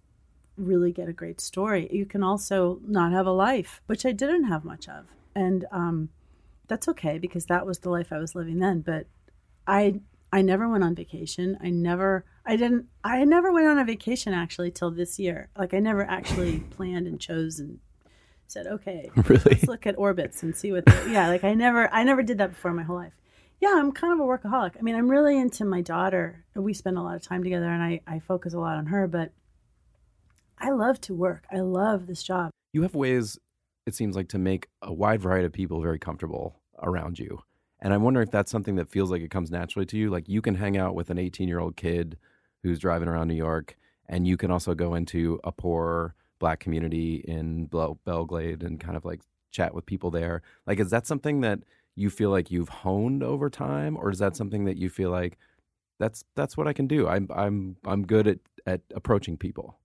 [0.57, 1.87] really get a great story.
[1.91, 5.05] You can also not have a life which i didn't have much of.
[5.35, 6.09] And um
[6.67, 8.81] that's okay because that was the life i was living then.
[8.81, 9.07] But
[9.67, 9.99] i
[10.31, 11.57] i never went on vacation.
[11.61, 15.49] I never i didn't i never went on a vacation actually till this year.
[15.57, 17.79] Like i never actually planned and chose and
[18.47, 19.41] said okay really?
[19.45, 22.51] let's look at Orbitz and see what yeah like i never i never did that
[22.51, 23.13] before in my whole life
[23.63, 24.73] yeah i'm kind of a workaholic.
[24.77, 26.43] I mean i'm really into my daughter.
[26.53, 29.07] We spend a lot of time together and i, I focus a lot on her
[29.07, 29.31] but
[30.59, 31.45] i love to work.
[31.49, 32.51] I love this job.
[32.73, 33.39] You have ways
[33.85, 37.39] it seems like to make a wide variety of people very comfortable around you.
[37.79, 40.09] And i wonder if that's something that feels like it comes naturally to you.
[40.09, 42.17] Like you can hang out with an 18 year old kid
[42.63, 47.23] who's driving around new york and you can also go into a poor black community
[47.25, 49.21] in Bel- Belle Glade and kind of like
[49.51, 50.41] chat with people there.
[50.67, 51.59] Like is that something that
[51.95, 55.37] you feel like you've honed over time or is that something that you feel like
[55.99, 59.77] that's that's what i can do i'm i'm i'm good at at approaching people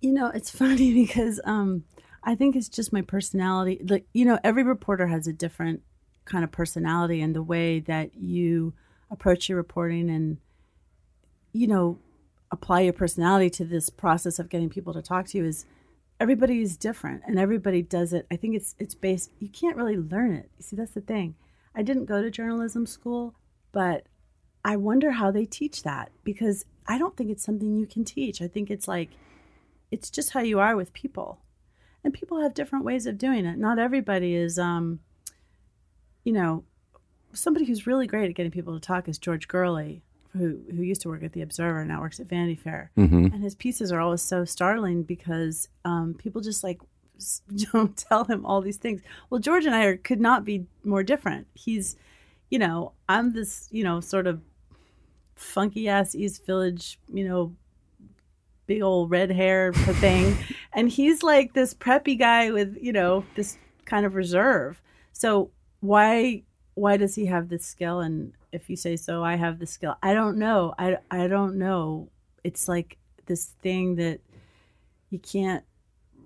[0.00, 1.84] You know, it's funny because um,
[2.24, 3.80] I think it's just my personality.
[3.86, 5.82] Like, you know, every reporter has a different
[6.24, 8.74] kind of personality and the way that you
[9.10, 10.38] approach your reporting and,
[11.52, 11.98] you know,
[12.52, 15.66] apply your personality to this process of getting people to talk to you is
[16.18, 18.26] everybody is different and everybody does it.
[18.30, 20.50] I think it's it's based you can't really learn it.
[20.58, 21.34] You see, that's the thing.
[21.74, 23.34] I didn't go to journalism school,
[23.72, 24.06] but
[24.64, 28.42] I wonder how they teach that because I don't think it's something you can teach.
[28.42, 29.10] I think it's like
[29.90, 31.40] it's just how you are with people.
[32.02, 33.58] And people have different ways of doing it.
[33.58, 35.00] Not everybody is um
[36.24, 36.64] you know,
[37.32, 40.02] somebody who's really great at getting people to talk is George Gurley,
[40.32, 42.90] who who used to work at the Observer and now works at Vanity Fair.
[42.96, 43.26] mm-hmm.
[43.26, 46.80] And his pieces are always so startling because um, people just like
[47.72, 49.02] don't tell him all these things.
[49.28, 51.46] Well, George and I are, could not be more different.
[51.54, 51.96] He's,
[52.50, 54.40] you know, I'm this, you know, sort of
[55.34, 57.54] funky ass East Village, you know,
[58.66, 60.36] big old red hair thing,
[60.72, 64.80] and he's like this preppy guy with, you know, this kind of reserve.
[65.12, 66.42] So why
[66.74, 68.00] why does he have this skill?
[68.00, 69.96] And if you say so, I have the skill.
[70.02, 70.74] I don't know.
[70.78, 72.08] I I don't know.
[72.44, 74.20] It's like this thing that
[75.10, 75.64] you can't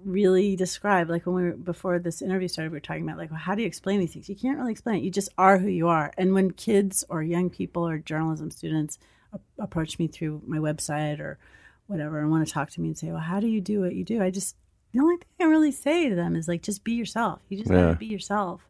[0.04, 1.08] really describe.
[1.10, 3.54] Like when we were before this interview started, we were talking about like, well, how
[3.54, 4.28] do you explain these things?
[4.28, 5.02] You can't really explain it.
[5.04, 6.12] You just are who you are.
[6.18, 8.98] And when kids or young people or journalism students
[9.32, 11.38] a- approach me through my website or
[11.86, 13.94] whatever and want to talk to me and say, well, how do you do what
[13.94, 14.22] you do?
[14.22, 14.56] I just
[14.92, 17.40] the only thing I really say to them is like, just be yourself.
[17.48, 17.82] You just Yeah.
[17.82, 18.68] gotta be yourself,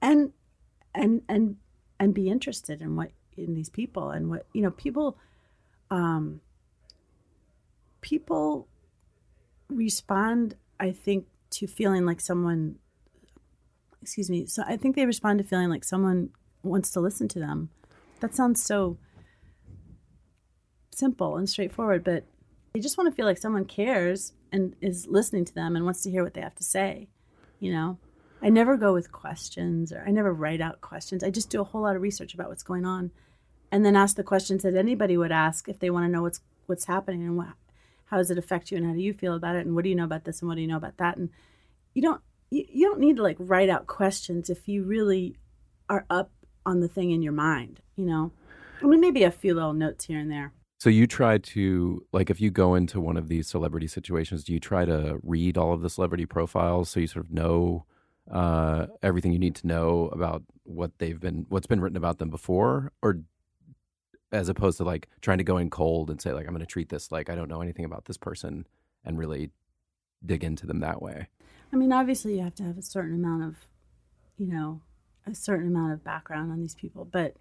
[0.00, 0.32] and
[0.94, 1.56] and and
[2.00, 5.18] and be interested in what in these people and what you know people
[5.90, 6.40] um
[8.00, 8.66] people
[9.68, 12.76] respond i think to feeling like someone
[14.02, 16.30] excuse me so i think they respond to feeling like someone
[16.66, 17.70] wants to listen to them.
[18.20, 18.98] That sounds so
[20.90, 22.24] simple and straightforward but
[22.72, 26.02] they just want to feel like someone cares and is listening to them and wants
[26.02, 27.08] to hear what they have to say
[27.60, 27.98] you know?
[28.42, 31.24] I never go with questions or i never write out questions.
[31.24, 33.10] I just do a whole lot of research about what's going on
[33.70, 36.40] and then ask the questions that anybody would ask if they want to know what's
[36.66, 37.48] what's happening and what
[38.06, 39.90] how does it affect you and how do you feel about it and what do
[39.90, 41.16] you know about this and what do you know about that?
[41.16, 41.30] And
[41.94, 45.36] you don't you, you don't need to like write out questions if you really
[45.88, 46.30] are up
[46.64, 48.32] on the thing in your mind you know?
[48.82, 50.52] I mean maybe a few little notes here and there.
[50.78, 54.52] So you try to like if you go into one of these celebrity situations, do
[54.52, 57.86] you try to read all of the celebrity profiles so you sort of know
[58.30, 62.30] uh, everything you need to know about what they've been what's been written about them
[62.30, 63.20] before, or
[64.32, 66.66] as opposed to like trying to go in cold and say like I'm going to
[66.66, 68.66] treat this like I don't know anything about this person
[69.04, 69.50] and really
[70.24, 71.28] dig into them that way.
[71.72, 73.56] I mean, obviously, you have to have a certain amount of,
[74.38, 74.80] you know,
[75.26, 77.36] a certain amount of background on these people, but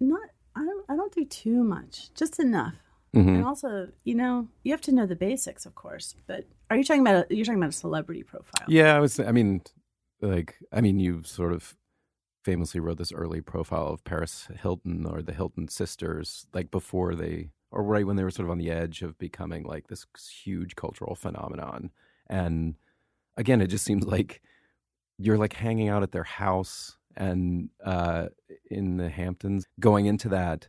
[0.00, 0.28] not.
[0.56, 0.84] I don't.
[0.88, 2.12] I don't do too much.
[2.14, 2.74] Just enough.
[3.14, 3.36] Mhm.
[3.36, 6.14] And also, you know, you have to know the basics, of course.
[6.26, 7.30] But are you talking about?
[7.30, 8.66] A, you're talking about a celebrity profile?
[8.68, 9.20] Yeah, I was.
[9.20, 9.62] I mean,
[10.20, 11.76] like, I mean, you sort of
[12.48, 17.50] famously wrote this early profile of Paris Hilton or the Hilton sisters, like before they,
[17.70, 20.06] or right when they were sort of on the edge of becoming like this
[20.42, 21.90] huge cultural phenomenon.
[22.26, 22.76] And
[23.36, 24.40] again, it just seems like
[25.18, 28.28] you're like hanging out at their house and uh,
[28.70, 29.66] in the Hamptons.
[29.78, 30.68] Going into that,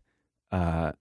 [0.51, 0.91] uh,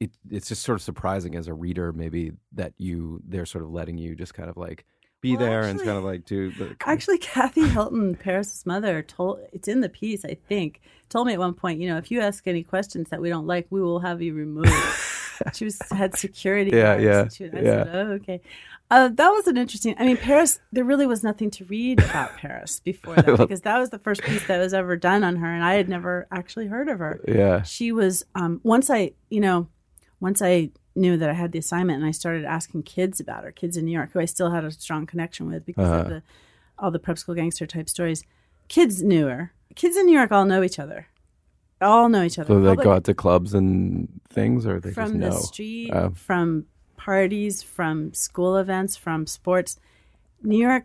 [0.00, 3.70] it, it's just sort of surprising as a reader, maybe that you they're sort of
[3.70, 4.86] letting you just kind of like
[5.20, 9.02] be Well, there and actually- kind of like do the Actually, Kathy Hilton, Paris's mother,
[9.02, 10.24] told it's in the piece.
[10.24, 13.20] I think told me at one point, you know, if you ask any questions that
[13.20, 14.72] we don't like, we will have you removed.
[15.54, 16.70] she was had security.
[16.74, 17.84] Yeah, yeah, she- I yeah.
[17.84, 18.40] said, oh, okay.
[18.92, 19.94] Uh, that was an interesting.
[19.98, 20.58] I mean, Paris.
[20.72, 24.20] There really was nothing to read about Paris before that because that was the first
[24.22, 27.20] piece that was ever done on her, and I had never actually heard of her.
[27.28, 29.68] yeah She was um, once I, you know,
[30.18, 33.52] once I knew that I had the assignment, and I started asking kids about her,
[33.52, 36.00] kids in New York who I still had a strong connection with because Uh-huh.
[36.02, 36.22] of the
[36.78, 38.24] all the prep school gangster type stories.
[38.68, 39.52] Kids knew her.
[39.74, 41.06] Kids in New York all know each other.
[41.80, 42.48] All know each other.
[42.48, 46.10] so they Public- go out to clubs and things or they from the street, Oh.
[46.10, 49.78] from parties, from school events, from sports.
[50.42, 50.84] New York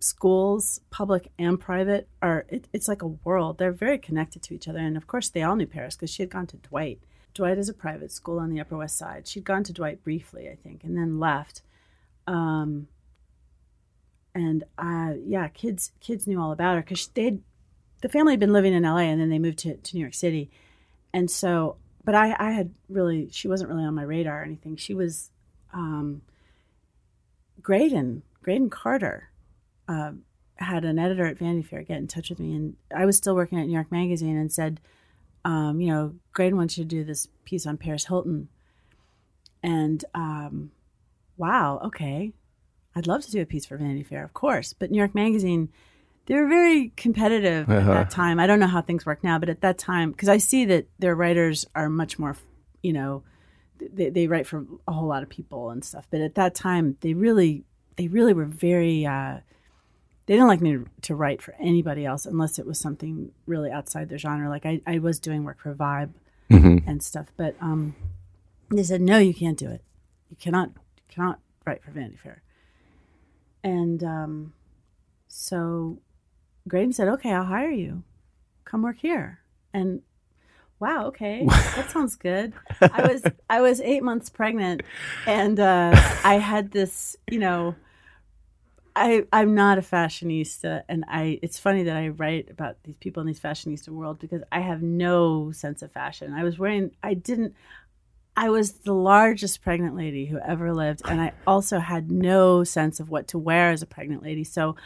[0.00, 3.58] schools, public and private, are it, it's like a world.
[3.58, 6.22] They're very connected to each other, and of course, they all knew Paris because she
[6.22, 7.00] had gone to Dwight.
[7.34, 9.26] Dwight is a private school on the Upper West Side.
[9.26, 11.62] She'd gone to Dwight briefly, I think, and then left.
[12.26, 12.88] Um,
[14.34, 17.38] and uh, yeah, kids kids knew all about her because they
[18.00, 20.14] the family had been living in LA and then they moved to, to New York
[20.14, 20.50] City,
[21.12, 24.76] and so but I I had really she wasn't really on my radar or anything.
[24.76, 25.30] She was
[25.72, 26.22] um,
[27.62, 29.30] Graydon Graydon Carter
[29.88, 30.12] uh,
[30.56, 33.34] had an editor at Vanity Fair get in touch with me, and I was still
[33.34, 34.80] working at New York Magazine and said,
[35.44, 38.48] um, you know, Graydon wants you to do this piece on Paris Hilton,
[39.62, 40.70] and um,
[41.36, 42.32] wow, okay,
[42.94, 45.70] I'd love to do a piece for Vanity Fair, of course, but New York Magazine.
[46.26, 47.92] They were very competitive at Uh-huh.
[47.92, 48.40] that time.
[48.40, 50.86] I don't know how things work now, but at that time, because I see that
[50.98, 52.34] their writers are much more,
[52.82, 53.24] you know,
[53.78, 56.06] they, they write for a whole lot of people and stuff.
[56.10, 57.64] But at that time, they really,
[57.96, 59.04] they really were very.
[59.04, 59.40] Uh,
[60.26, 64.08] they didn't like me to write for anybody else unless it was something really outside
[64.08, 64.48] their genre.
[64.48, 66.10] Like I, I was doing work for Vibe
[66.50, 66.86] Mhm.
[66.86, 67.94] and stuff, but um,
[68.70, 69.82] they said no, you can't do it.
[70.30, 72.42] You cannot, you cannot write for Vanity Fair.
[73.62, 74.52] And um,
[75.28, 75.98] so
[76.68, 78.02] Graydon said, "Okay, I'll hire you.
[78.64, 79.40] Come work here."
[79.72, 80.02] And
[80.80, 82.52] wow, okay, that sounds good.
[82.80, 84.82] I was I was eight months pregnant,
[85.26, 85.92] and uh,
[86.24, 87.74] I had this, you know.
[88.96, 93.20] I I'm not a fashionista, and I it's funny that I write about these people
[93.20, 96.32] in these fashionista world because I have no sense of fashion.
[96.32, 97.54] I was wearing I didn't
[98.36, 103.00] I was the largest pregnant lady who ever lived, and I also had no sense
[103.00, 104.44] of what to wear as a pregnant lady.
[104.44, 104.76] So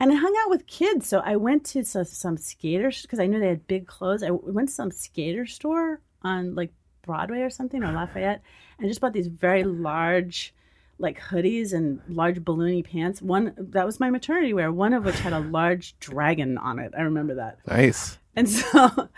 [0.00, 1.08] and I hung out with kids.
[1.08, 4.22] So I went to some, some skaters because I knew they had big clothes.
[4.22, 6.72] I went to some skater store on like
[7.02, 8.42] Broadway or something or Lafayette
[8.78, 10.54] and just bought these very large
[10.98, 13.22] like hoodies and large balloony pants.
[13.22, 16.92] One that was my maternity wear, one of which had a large dragon on it.
[16.96, 17.58] I remember that.
[17.66, 18.18] Nice.
[18.34, 19.08] And so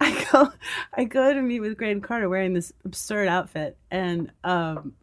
[0.00, 0.52] I go
[0.94, 4.94] I go to meet with Graydon Carter wearing this absurd outfit and um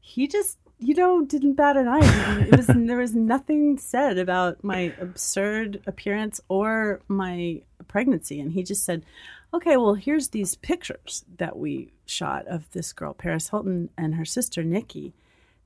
[0.00, 2.46] he just you know didn't bat an eye.
[2.46, 8.62] It was there was nothing said about my absurd appearance or my pregnancy and he
[8.62, 9.04] just said,
[9.52, 14.26] "Okay, well, here's these pictures that we shot of this girl Paris Hilton and her
[14.26, 15.14] sister Nikki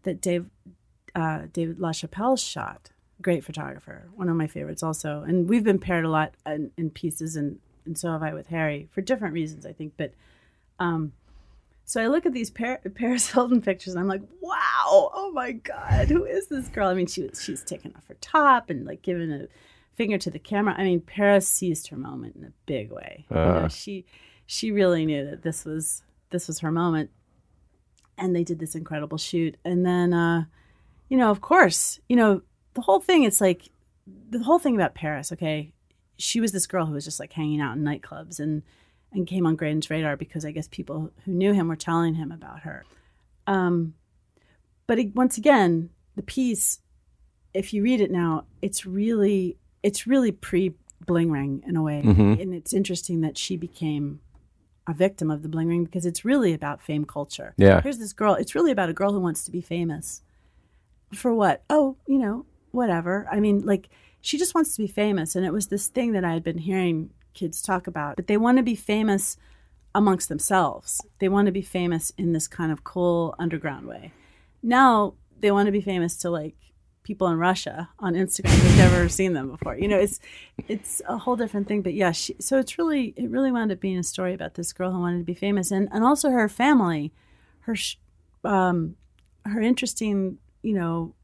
[0.08, 0.46] that Dave
[1.14, 2.90] uh, David LaChapelle shot.
[3.20, 5.22] Great photographer, one of my favorites also.
[5.26, 8.46] And we've been paired a lot in, in pieces, and, and so have I with
[8.46, 9.94] Harry for different reasons, I think.
[9.96, 10.12] But
[10.78, 11.12] um,
[11.84, 15.52] so I look at these Par- Paris Hilton pictures, and I'm like, wow, oh my
[15.52, 16.88] god, who is this girl?
[16.88, 19.48] I mean, she was she's taken off her top and like giving a
[19.96, 20.74] finger to the camera.
[20.78, 23.26] I mean, Paris seized her moment in a big way.
[23.30, 23.34] Uh.
[23.34, 23.68] You know, uh.
[23.68, 24.06] she
[24.46, 27.10] she really knew that this was this was her moment
[28.18, 29.56] and they did this incredible shoot.
[29.64, 30.44] And then, uh,
[31.08, 32.42] you know, of course, you know,
[32.74, 33.70] the whole thing, it's like
[34.30, 35.72] the whole thing about Paris, okay,
[36.16, 38.62] she was this girl who was just like hanging out in nightclubs and,
[39.12, 42.32] and came on Graydon's radar because I guess people who knew him were telling him
[42.32, 42.84] about her.
[43.46, 43.94] Um,
[44.86, 46.80] but it, once again, the piece,
[47.54, 50.74] if you read it now, it's really, it's really pre
[51.06, 52.02] bling ring in a way.
[52.04, 52.40] Mm-hmm.
[52.40, 54.20] And it's interesting that she became
[54.88, 57.54] a victim of the bling ring because it's really about fame culture.
[57.58, 57.80] Yeah.
[57.82, 58.34] Here's this girl.
[58.34, 60.22] It's really about a girl who wants to be famous.
[61.12, 61.62] For what?
[61.68, 63.28] Oh, you know, whatever.
[63.30, 63.90] I mean, like
[64.22, 66.58] she just wants to be famous, and it was this thing that I had been
[66.58, 68.16] hearing kids talk about.
[68.16, 69.36] But they want to be famous
[69.94, 71.02] amongst themselves.
[71.18, 74.12] They want to be famous in this kind of cool underground way.
[74.62, 76.56] Now they want to be famous to like
[77.08, 79.74] people in Russia on Instagram who've never seen them before.
[79.74, 80.20] You know, it's
[80.68, 81.80] it's a whole different thing.
[81.80, 84.74] But yeah, she, so it's really it really wound up being a story about this
[84.74, 87.10] girl who wanted to be famous, and and also her family,
[87.60, 87.74] her
[88.44, 88.96] um,
[89.46, 91.14] her interesting you know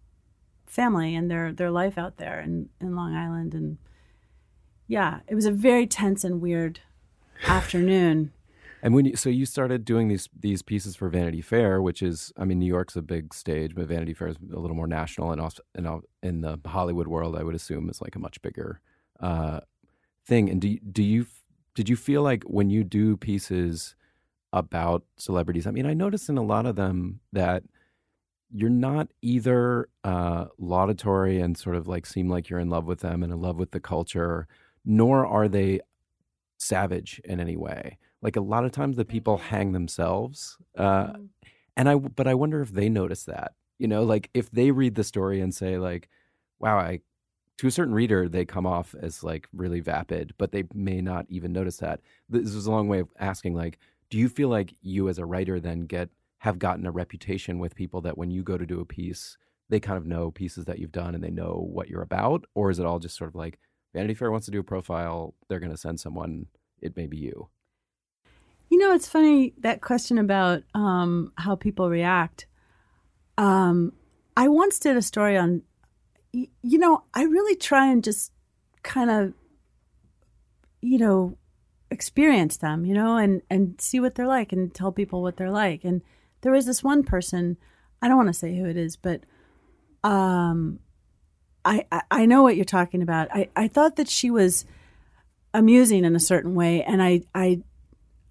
[0.64, 3.76] family and their their life out there in in Long Island, and
[4.88, 6.80] yeah, it was a very tense and weird
[7.46, 8.32] afternoon.
[8.84, 12.34] And when you, so you started doing these these pieces for Vanity Fair, which is
[12.36, 15.32] I mean New York's a big stage, but Vanity Fair is a little more national,
[15.32, 15.62] and also
[16.22, 18.82] in, the Hollywood world, I would assume is like a much bigger
[19.20, 19.60] uh,
[20.26, 20.50] thing.
[20.50, 21.24] And do do you
[21.74, 23.96] did you feel like when you do pieces
[24.52, 25.66] about celebrities?
[25.66, 27.62] I mean, I noticed in a lot of them that
[28.52, 33.00] you're not either uh, laudatory and sort of like seem like you're in love with
[33.00, 34.46] them and in love with the culture,
[34.84, 35.80] nor are they
[36.58, 41.28] savage in any way like a lot of times the people hang themselves uh, mm.
[41.76, 44.96] and i but i wonder if they notice that you know like if they read
[44.96, 46.08] the story and say like
[46.58, 46.98] wow i
[47.56, 51.26] to a certain reader they come off as like really vapid but they may not
[51.28, 52.00] even notice that.
[52.28, 53.78] This is a long way of asking like
[54.10, 57.74] do you feel like you as a writer then get have gotten a reputation with
[57.74, 59.36] people that when you go to do a piece
[59.68, 62.44] they kind of know pieces that you've done and they know what you're about?
[62.54, 63.58] Or is it all just sort of like
[63.94, 66.46] vanity fair wants to do a profile they're going to send someone
[66.82, 67.48] it may be you
[68.70, 72.46] you know, it's funny that question about um, how people react.
[73.38, 73.92] Um,
[74.36, 75.62] I once did a story on,
[76.32, 78.32] you know, I really try and just
[78.82, 79.32] kind of,
[80.80, 81.38] you know,
[81.90, 85.50] experience them, you know, and and see what they're like and tell people what they're
[85.50, 85.84] like.
[85.84, 86.02] And
[86.40, 87.56] there was this one person,
[88.02, 89.22] I don't want to say who it is, but
[90.02, 90.80] um,
[91.64, 93.28] I, I I know what you're talking about.
[93.32, 94.64] I I thought that she was
[95.52, 97.62] amusing in a certain way, and I I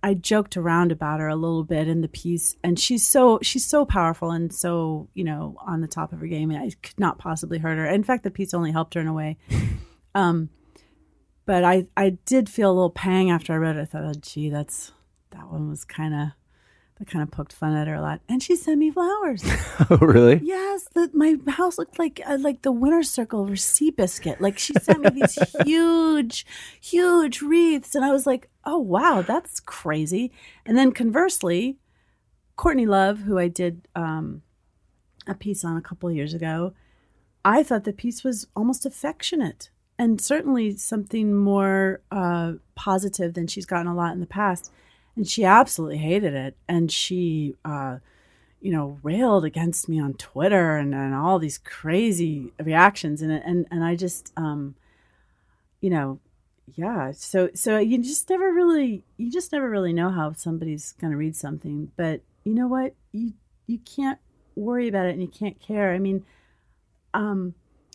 [0.04, 3.66] I joked around about her a little bit in the piece, and she's so she's
[3.66, 6.52] so powerful and so you know on the top of her game.
[6.52, 7.86] I could not possibly hurt her.
[7.86, 9.38] In fact, the piece only helped her in a way.
[10.16, 10.52] Um,
[11.48, 13.82] but I I did feel a little pang after I read it.
[13.82, 14.92] I thought, oh, gee, that's
[15.32, 16.28] that one was kind of
[17.04, 18.22] that kind of poked fun at her a lot.
[18.30, 19.44] And she sent me flowers.
[19.90, 20.40] oh, really?
[20.44, 20.88] Yes.
[20.94, 24.40] The, my house looked like uh, like the winter circle of Seabiscuit.
[24.40, 26.46] Like she sent me these huge,
[26.80, 30.32] huge wreaths, and I was like, oh wow, that's crazy.
[30.66, 31.78] And then conversely,
[32.56, 34.42] Courtney Love, who I did um,
[35.28, 36.74] a piece on a couple years ago,
[37.44, 43.66] I thought the piece was almost affectionate and certainly something more uh, positive than she's
[43.66, 44.72] gotten a lot in the past.
[45.16, 47.56] And she absolutely hated it, and she.
[47.64, 48.00] Uh,
[48.60, 53.22] you know, railed against me on Twitter and, and all these crazy reactions.
[53.22, 54.76] And, and, and I just, um,
[55.82, 56.22] you know,
[56.76, 61.12] yeah so so you just never really you just never really know how somebody's going
[61.12, 63.34] to read something but you know what you
[63.68, 64.18] you can't
[64.56, 66.24] worry about it and you can't care i mean
[67.14, 67.54] um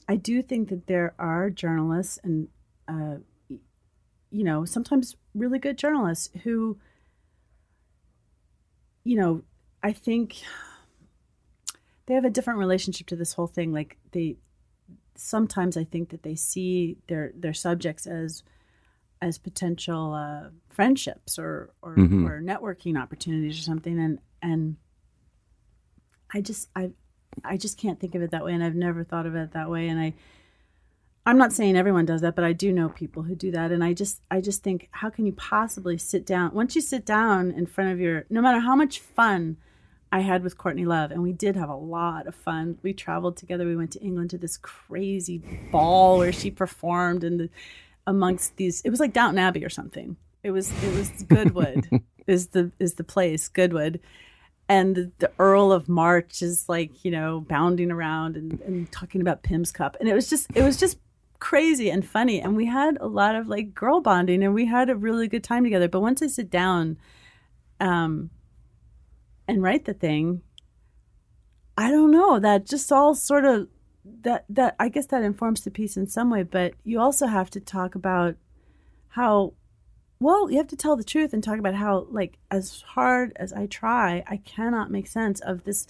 [0.09, 2.49] I do think that there are journalists and,
[2.89, 3.16] uh,
[4.31, 6.79] you know, sometimes really good journalists who,
[9.09, 9.43] you know,
[9.83, 10.37] I think
[12.05, 13.73] they have a different relationship to this whole thing.
[13.73, 14.37] Like they,
[15.15, 18.43] sometimes I think that they see their their subjects as
[19.23, 22.29] as potential uh, friendships or or, Mhm.
[22.29, 24.77] or networking opportunities or something, and and
[26.35, 26.91] I just I
[27.45, 29.71] I just can't think of it that way, and I've never thought of it that
[29.71, 30.15] way, and I.
[31.29, 33.85] I'm not saying everyone does that, but I do know people who do that, and
[33.85, 36.55] I just, I just think, how can you possibly sit down?
[36.55, 39.59] Once you sit down in front of your, no matter how much fun
[40.11, 42.79] I had with Courtney Love, and we did have a lot of fun.
[42.83, 43.66] We traveled together.
[43.66, 47.51] We went to England to this crazy ball where she performed, and the,
[48.07, 50.16] amongst these, it was like Downton Abbey or something.
[50.43, 51.91] It was, it was Goodwood
[52.26, 54.01] is the is the place Goodwood,
[54.66, 59.20] and the, the Earl of March is like you know bounding around and, and talking
[59.20, 60.97] about Pimm's cup, and it was just, it was just
[61.41, 64.91] crazy and funny, and we had a lot of like girl bonding, and we had
[64.91, 65.89] a really good time together.
[65.89, 66.99] But once I sit down,
[67.80, 68.30] um
[69.47, 70.43] and write the thing
[71.76, 73.68] i don't know that just all sort of
[74.22, 77.51] that that i guess that informs the piece in some way but you also have
[77.51, 78.34] to talk about
[79.11, 79.53] how
[80.20, 83.53] well you have to tell the truth and talk about how like as hard as
[83.53, 85.86] i try i cannot make sense of this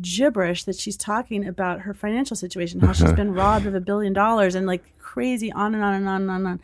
[0.00, 3.14] gibberish that she's talking about her financial situation how she's uh-huh.
[3.14, 6.30] been robbed of a billion dollars and like crazy on and on and on and
[6.30, 6.60] on and on.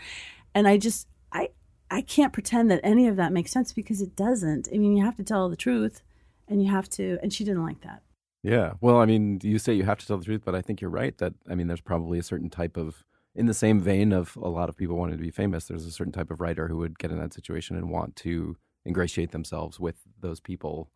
[0.55, 1.49] And i just i
[1.91, 4.69] i can't pretend that any of that makes sense because it doesn't.
[4.73, 6.03] I mean you have to tell the truth
[6.49, 8.03] and you have to and she didn't like that.
[8.43, 8.73] Yeah.
[8.81, 10.91] Well, I mean, you say you have to tell the truth, but I think you're
[10.91, 13.05] right that I mean, there's probably a certain type of
[13.35, 15.91] in the same vein of a lot of people wanting to be famous, there's a
[15.91, 19.81] certain type of writer who would get in that situation and want to ingratiate themselves
[19.81, 20.91] with those people,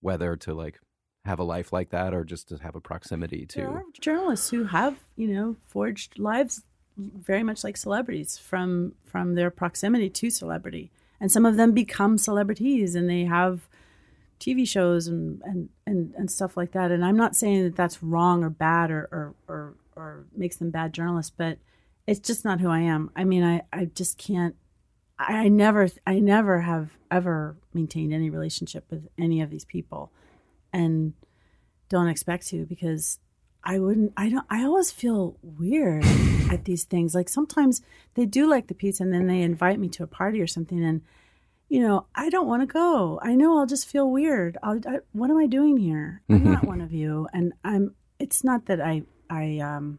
[0.00, 0.80] whether to like
[1.24, 4.50] have a life like that or just to have a proximity to there are journalists
[4.50, 6.62] who have you know forged lives
[6.96, 12.18] very much like celebrities from from their proximity to celebrity and some of them become
[12.18, 13.68] celebrities and they have
[14.42, 16.90] TV shows and, and, and, and stuff like that.
[16.90, 20.70] And I'm not saying that that's wrong or bad or, or, or, or makes them
[20.70, 21.58] bad journalists, but
[22.08, 23.10] it's just not who I am.
[23.14, 24.56] I mean, I, I just can't,
[25.16, 30.10] I, I never, I never have ever maintained any relationship with any of these people
[30.72, 31.14] and
[31.88, 33.18] don't expect to because
[33.64, 36.04] I wouldn't, I don't, I always feel weird
[36.50, 37.14] at these things.
[37.14, 37.82] Like sometimes
[38.14, 40.82] they do like the pizza and then they invite me to a party or something
[40.82, 41.02] and,
[41.72, 43.18] you know, I don't want to go.
[43.22, 44.58] I know I'll just feel weird.
[44.62, 46.20] I'll, I, what am I doing here?
[46.28, 47.94] I'm not one of you, and I'm.
[48.18, 49.98] It's not that I, I, um,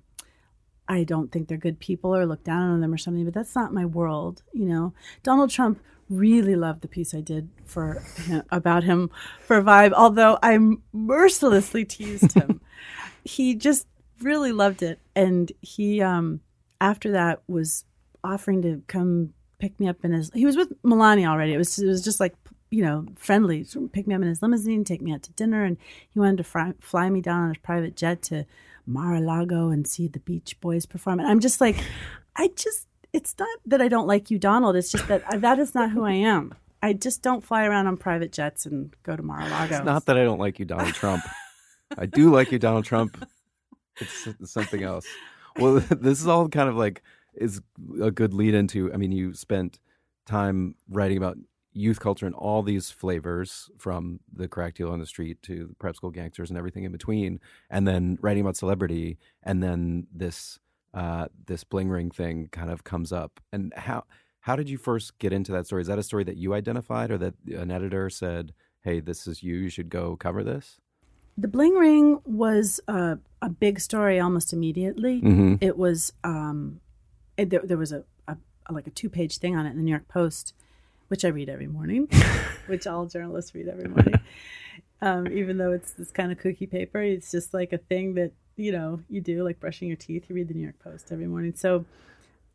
[0.87, 3.55] I don't think they're good people or look down on them or something, but that's
[3.55, 4.43] not my world.
[4.53, 4.93] You know,
[5.23, 5.81] Donald Trump
[6.17, 8.03] really loved the piece I did for
[8.49, 9.09] about him
[9.41, 10.57] for Vibe, although I
[10.91, 12.61] mercilessly teased him.
[13.23, 13.87] he just
[14.21, 16.41] really loved it, and he, um,
[16.79, 17.85] after that, was
[18.23, 20.29] offering to come pick me up in his.
[20.33, 21.53] He was with Melania already.
[21.53, 22.35] It was it was just like
[22.69, 23.65] you know friendly.
[23.91, 25.77] Pick me up in his limousine, take me out to dinner, and
[26.09, 28.45] he wanted to fly, fly me down on his private jet to
[28.85, 31.19] Mar-a-Lago and see the Beach Boys perform.
[31.19, 31.77] And I'm just like,
[32.35, 32.87] I just.
[33.13, 34.75] It's not that I don't like you, Donald.
[34.75, 36.55] It's just that that is not who I am.
[36.81, 39.77] I just don't fly around on private jets and go to Mar-a-Lago.
[39.77, 41.23] It's not that I don't like you, Donald Trump.
[41.97, 43.25] I do like you, Donald Trump.
[44.01, 45.05] It's, something else.
[45.57, 47.03] Well, this is all kind of like
[47.35, 47.61] is
[48.01, 48.91] a good lead into.
[48.91, 49.79] I mean, you spent
[50.25, 51.37] time writing about
[51.71, 55.75] youth culture and all these flavors, from the crack deal on the street to the
[55.75, 57.39] prep school gangsters and everything in between,
[57.69, 60.59] and then writing about celebrity, and then this
[60.93, 63.39] uh, this bling ring thing kind of comes up.
[63.51, 64.03] And how
[64.41, 65.81] how did you first get into that story?
[65.81, 69.41] Is that a story that you identified, or that an editor said, "Hey, this is
[69.41, 69.55] you.
[69.55, 70.79] You should go cover this."
[71.37, 75.19] The Bling Ring was a, a big story almost immediately.
[75.21, 75.55] Mm-hmm.
[75.61, 76.79] It was um,
[77.37, 78.37] it, there, there was a, a
[78.69, 80.53] like a two page thing on it in the New York Post,
[81.07, 82.07] which I read every morning,
[82.67, 84.19] which all journalists read every morning.
[85.01, 88.31] Um, even though it's this kind of cookie paper, it's just like a thing that
[88.55, 90.25] you know you do, like brushing your teeth.
[90.29, 91.53] You read the New York Post every morning.
[91.55, 91.85] So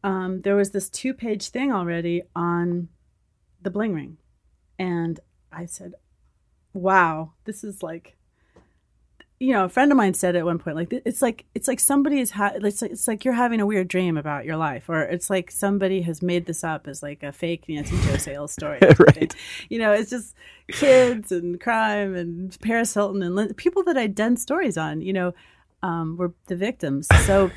[0.04, 2.88] um, there was this two page thing already on
[3.62, 4.18] the Bling Ring,
[4.78, 5.20] and
[5.52, 5.94] I said,
[6.72, 8.18] "Wow, this is like."
[9.40, 11.78] you know, a friend of mine said at one point, like it's like it's like
[11.78, 14.88] somebody is ha- it's like, it's like you're having a weird dream about your life,
[14.88, 18.52] or it's like somebody has made this up as like a fake Nancy Jo Sales
[18.52, 18.80] story.
[18.98, 19.32] Right.
[19.68, 20.34] You know, it's just
[20.72, 25.02] kids and crime and Paris Hilton and people that I'd done stories on.
[25.02, 25.34] You know,
[25.82, 27.08] um, were the victims.
[27.26, 27.50] So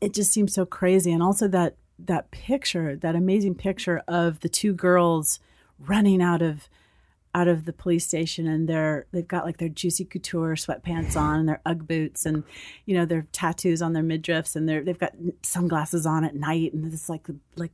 [0.00, 4.48] it just seems so crazy, and also that that picture, that amazing picture of the
[4.48, 5.38] two girls
[5.78, 6.68] running out of
[7.34, 11.40] out of the police station and they're they've got like their juicy couture sweatpants on
[11.40, 12.44] and their UGG boots and
[12.84, 16.74] you know their tattoos on their midriffs and they're they've got sunglasses on at night
[16.74, 17.72] and this like like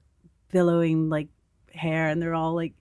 [0.52, 1.28] billowing like
[1.74, 2.72] hair and they're all like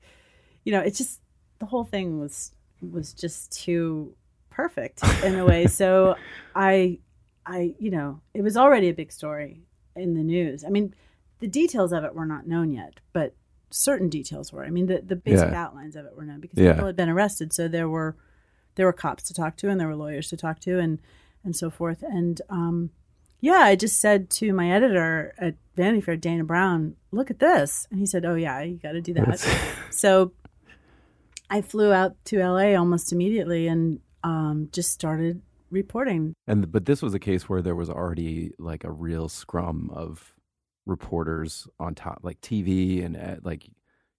[0.66, 1.20] you know it's just
[1.60, 2.52] the whole thing was
[2.92, 4.14] was just too
[4.62, 6.16] perfect in a way so
[6.56, 6.98] i
[7.46, 9.62] i you know it was already a big story
[9.96, 10.94] in the news i mean
[11.40, 13.30] the details of it were not known yet but
[13.70, 14.64] certain details were.
[14.64, 15.62] I mean, the, the basic Yeah.
[15.66, 16.72] outlines of it were known because Yeah.
[16.72, 18.16] people had been arrested, so there were
[18.76, 21.00] there were cops to talk to and there were lawyers to talk to and
[21.44, 22.02] and so forth.
[22.02, 22.92] And um,
[23.42, 27.88] yeah, I just said to my editor at Vanity Fair, Dana Brown, "Look at this,"
[27.92, 29.38] and he said, "Oh yeah, you got to do that."
[29.92, 30.32] so
[31.50, 36.34] I flew out to LA almost immediately and um, just started reporting.
[36.48, 40.34] And but this was a case where there was already like a real scrum of
[40.86, 43.70] reporters on top, like TV, and uh, like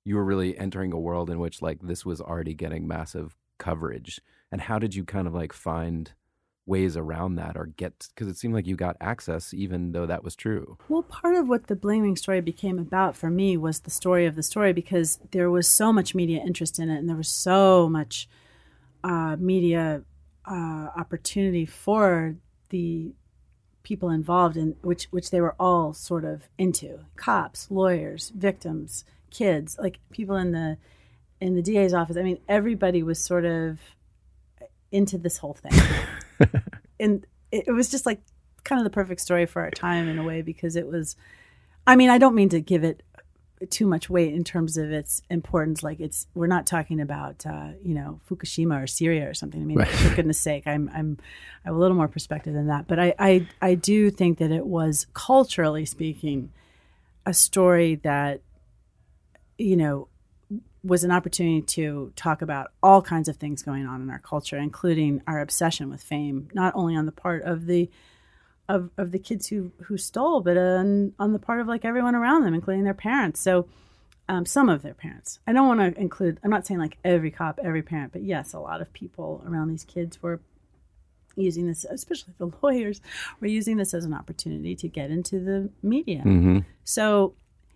[0.05, 4.21] you were really entering a world in which like this was already getting massive coverage.
[4.51, 6.13] And how did you kind of like find
[6.65, 8.09] ways around that or get?
[8.15, 10.79] Because it seemed like you got access, even though that was true.
[10.89, 14.27] Well, part of what the Bling Ring story became about for me was the story
[14.27, 17.29] of the story because there was so much media interest in it and there was
[17.29, 18.29] so much
[19.05, 20.03] uh, media
[20.47, 22.37] uh, opportunity for
[22.71, 23.13] the
[23.83, 27.01] people involved in which which they were all sort of into.
[27.17, 30.77] Cops lawyers victims kids like people in the
[31.41, 32.17] in the DA's office.
[32.17, 33.79] I mean everybody was sort of
[34.91, 35.73] into this whole thing.
[37.01, 38.21] And it, it was just like
[38.65, 41.17] kind of the perfect story for our time in a way because it was
[41.87, 43.03] i mean i don't mean to give it
[43.71, 45.83] too much weight in terms of its importance.
[45.83, 49.61] Like it's we're not talking about uh, you know fukushima or syria or something.
[49.61, 49.89] I mean Right.
[49.89, 51.19] for goodness sake i'm i'm
[51.65, 52.87] i have a little more perspective than that.
[52.87, 56.51] But I, I i do think that it was culturally speaking
[57.27, 58.41] a story that
[59.59, 60.09] you know
[60.85, 64.57] was an opportunity to talk about all kinds of things going on in our culture,
[64.57, 67.91] including our obsession with fame, not only on the part of the
[68.69, 72.15] of, of the kids who who stole, but on on the part of like everyone
[72.15, 73.41] around them, including their parents.
[73.41, 73.67] So
[74.29, 75.41] um, some of their parents.
[75.47, 76.39] I don't want to include.
[76.45, 79.69] I'm not saying like every cop, every parent, but yes, a lot of people around
[79.69, 80.41] these kids were
[81.35, 83.01] using this, especially the lawyers,
[83.41, 86.23] were using this as an opportunity to get into the media.
[86.25, 86.59] Mm-hmm.
[86.85, 87.35] So,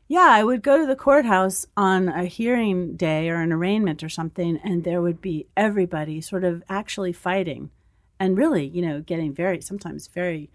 [0.08, 4.08] yeah, I would go to the courthouse on a hearing day or an arraignment or
[4.08, 7.70] something, and there would be everybody sort of actually fighting
[8.20, 10.50] and really, you know, getting very, sometimes very,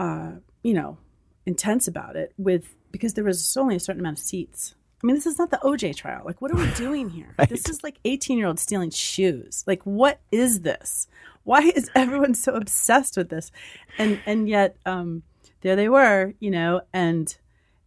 [0.00, 0.30] uh,
[0.62, 0.96] you know,
[1.44, 4.74] intense about it with because there was only a certain amount of seats.
[5.02, 6.22] I mean, this is not the OJ trial.
[6.24, 7.34] Like, what are we doing here?
[7.48, 9.62] This is like 18 year olds stealing shoes.
[9.66, 11.06] Like, what is this?
[11.44, 13.52] Why is everyone so obsessed with this?
[13.98, 15.22] And and yet, um,
[15.60, 17.36] there they were, you know, and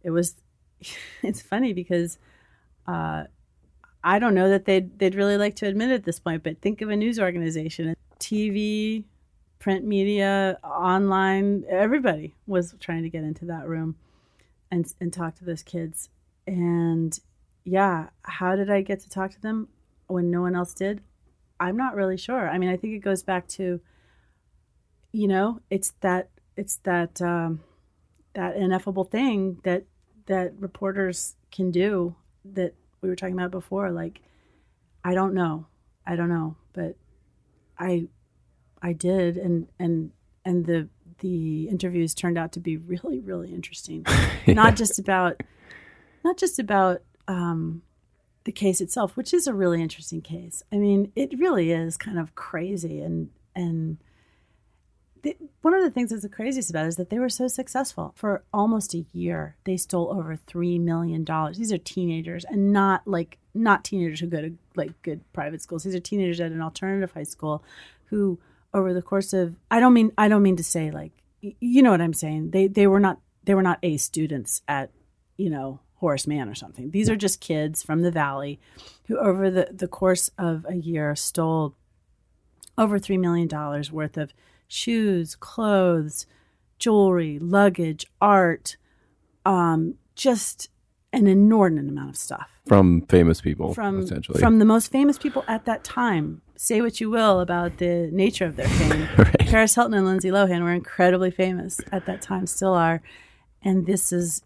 [0.02, 0.36] it was.
[1.22, 2.18] It's funny because
[2.86, 3.24] uh,
[4.04, 6.60] I don't know that they'd they'd really like to admit it at this point, but
[6.60, 9.04] think of a news organization, TV,
[9.58, 11.64] print media, online.
[11.68, 13.96] Everybody was trying to get into that room
[14.70, 16.10] and and talk to those kids.
[16.46, 17.18] And
[17.64, 19.68] yeah, how did I get to talk to them
[20.06, 21.00] when no one else did?
[21.58, 22.48] I'm not really sure.
[22.48, 23.80] I mean, I think it goes back to,
[25.12, 27.60] you know, it's that it's that um,
[28.34, 29.84] that ineffable thing that
[30.26, 33.90] that reporters can do that we were talking about before.
[33.90, 34.20] Like,
[35.04, 35.66] I don't know,
[36.06, 36.96] I don't know, but
[37.78, 38.08] I
[38.84, 40.12] I did, and and
[40.44, 40.88] and the
[41.20, 44.06] the interviews turned out to be really really interesting.
[44.46, 45.42] Not just about
[46.22, 47.82] not just about um,
[48.44, 50.62] the case itself, which is a really interesting case.
[50.70, 53.96] I mean, it really is kind of crazy, and and
[55.22, 57.48] the, one of the things that's the craziest about it is that they were so
[57.48, 59.56] successful for almost a year.
[59.64, 61.56] They stole over three million dollars.
[61.56, 65.84] These are teenagers, and not like not teenagers who go to like good private schools.
[65.84, 67.64] These are teenagers at an alternative high school
[68.06, 68.38] who,
[68.74, 71.90] over the course of, I don't mean I don't mean to say like you know
[71.90, 72.50] what I'm saying.
[72.50, 74.90] They they were not they were not A students at
[75.36, 76.90] you know Horace Mann or something.
[76.90, 78.60] These are just kids from the valley
[79.06, 81.76] who, over the the course of a year, stole
[82.76, 83.48] over $3 million
[83.92, 84.34] worth of
[84.66, 86.26] shoes, clothes,
[86.78, 88.76] jewelry, luggage, art,
[89.46, 90.68] um, just
[91.14, 94.40] an inordinate amount of stuff From famous people, from essentially.
[94.40, 96.42] from the most famous people at that time.
[96.56, 99.08] Say what you will about the nature of their fame.
[99.18, 99.38] Right.
[99.50, 103.02] Paris Hilton and Lindsay Lohan were incredibly famous at that time, still are.
[103.62, 104.42] And this is,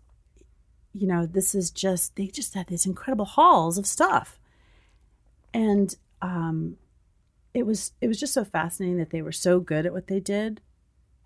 [0.93, 4.39] you know, this is just they just had these incredible hauls of stuff,
[5.55, 6.77] and um,
[7.55, 10.21] it was it was just so fascinating that they were so good at what they
[10.21, 10.61] did,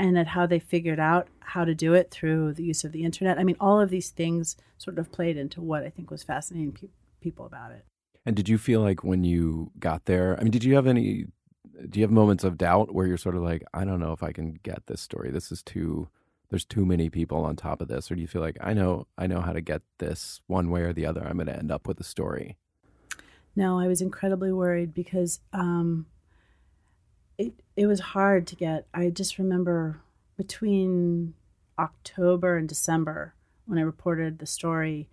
[0.03, 3.05] and at how they figured out how to do it through the use of the
[3.05, 3.39] internet.
[3.39, 6.73] I mean, all of these things sort of played into what I think was fascinating
[6.73, 6.89] pe-
[7.21, 7.85] people about it.
[8.27, 10.37] And did you feel like when you got there?
[10.39, 11.27] I mean, did you have any?
[11.89, 14.25] Do you have moments of doubt where you're sort of like, I don't know if
[14.25, 15.31] I can get this story.
[15.31, 16.09] This is too.
[16.51, 19.07] There's too many people on top of this, or do you feel like I know
[19.17, 21.25] I know how to get this one way or the other?
[21.25, 22.57] I'm going to end up with a story.
[23.55, 26.07] No, I was incredibly worried because um,
[27.47, 28.87] it it was hard to get.
[28.93, 30.01] I just remember
[30.37, 31.35] between
[31.79, 33.35] October and December
[33.67, 35.09] when I reported the story,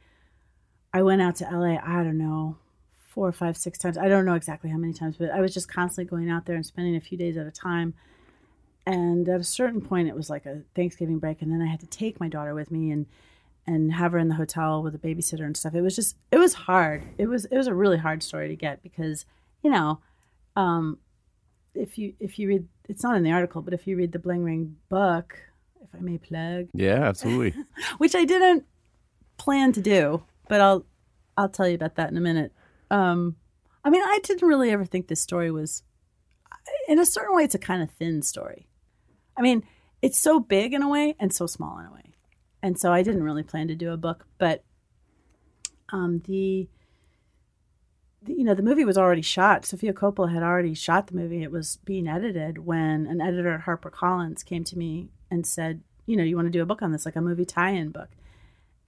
[0.93, 1.77] I went out to LA.
[1.83, 2.57] I don't know
[2.97, 3.97] four or five, six times.
[3.97, 6.55] I don't know exactly how many times, but I was just constantly going out there
[6.55, 7.93] and spending a few days at a time.
[8.85, 11.79] And at a certain point, it was like a Thanksgiving break, and then I had
[11.81, 13.05] to take my daughter with me and
[13.67, 15.75] and have her in the hotel with a babysitter and stuff.
[15.75, 17.03] It was just it was hard.
[17.17, 19.25] It was it was a really hard story to get because
[19.61, 19.99] you know,
[20.55, 20.97] um,
[21.79, 24.19] if you if you read it's not in the article, but if you read the
[24.19, 25.39] Bling Ring book,
[25.81, 27.53] if I may plug, Yeah, absolutely.
[27.97, 28.65] which I didn't
[29.37, 30.85] plan to do, but I'll
[31.37, 32.51] I'll tell you about that in a minute.
[32.91, 33.37] Um,
[33.83, 35.83] I mean, I didn't really ever think this story was,
[36.87, 38.67] in a certain way, it's a kind of thin story.
[39.37, 39.63] I mean,
[40.01, 42.13] it's so big in a way and so small in a way,
[42.61, 44.25] and so I didn't really plan to do a book.
[44.37, 44.63] But
[45.93, 46.78] um, the, the
[48.25, 49.65] you know the movie was already shot.
[49.65, 51.43] Sofia Coppola had already shot the movie.
[51.43, 56.17] It was being edited when an editor at HarperCollins came to me and said, you
[56.17, 58.09] know, you want to do a book on this, like a movie tie-in book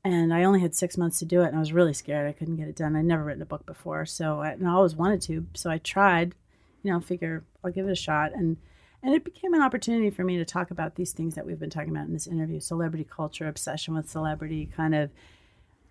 [0.04, 2.34] and I only had six months to do it, and I was really scared I
[2.34, 2.96] couldn't get it done.
[2.96, 5.78] I'd never written a book before, so I, and I always wanted to, so I
[5.78, 6.36] tried.
[6.84, 8.58] You know, figure I'll give it a shot, and
[9.04, 11.70] and it became an opportunity for me to talk about these things that we've been
[11.70, 15.12] talking about in this interview: celebrity culture, obsession with celebrity, kind of.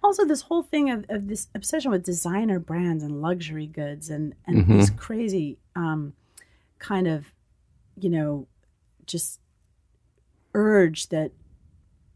[0.03, 4.35] Also, this whole thing of, of this obsession with designer brands and luxury goods, and
[4.47, 4.79] and Mhm.
[4.79, 6.15] this crazy um,
[6.79, 7.35] kind of,
[7.99, 8.47] you know,
[9.07, 9.41] just
[10.55, 11.33] urge that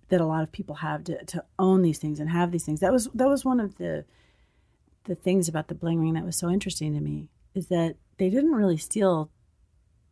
[0.09, 2.81] that a lot of people have to, to own these things and have these things.
[2.81, 4.05] That was that was one of the
[5.05, 8.31] the things about the bling ring that was so interesting to me is that they
[8.31, 9.31] didn't really steal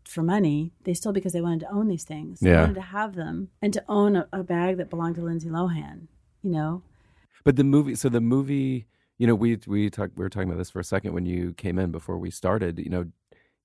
[0.05, 0.73] for money.
[0.85, 2.41] They stole because they wanted to own these things.
[2.41, 5.49] They wanted to have them and to own a, a bag that belonged to Lindsay
[5.49, 6.09] Lohan.
[6.43, 6.83] You know,
[7.45, 8.87] But the movie, so the movie,
[9.19, 11.53] you know, we we talked we were talking about this for a second when you
[11.55, 12.79] came in before we started.
[12.79, 13.05] You know,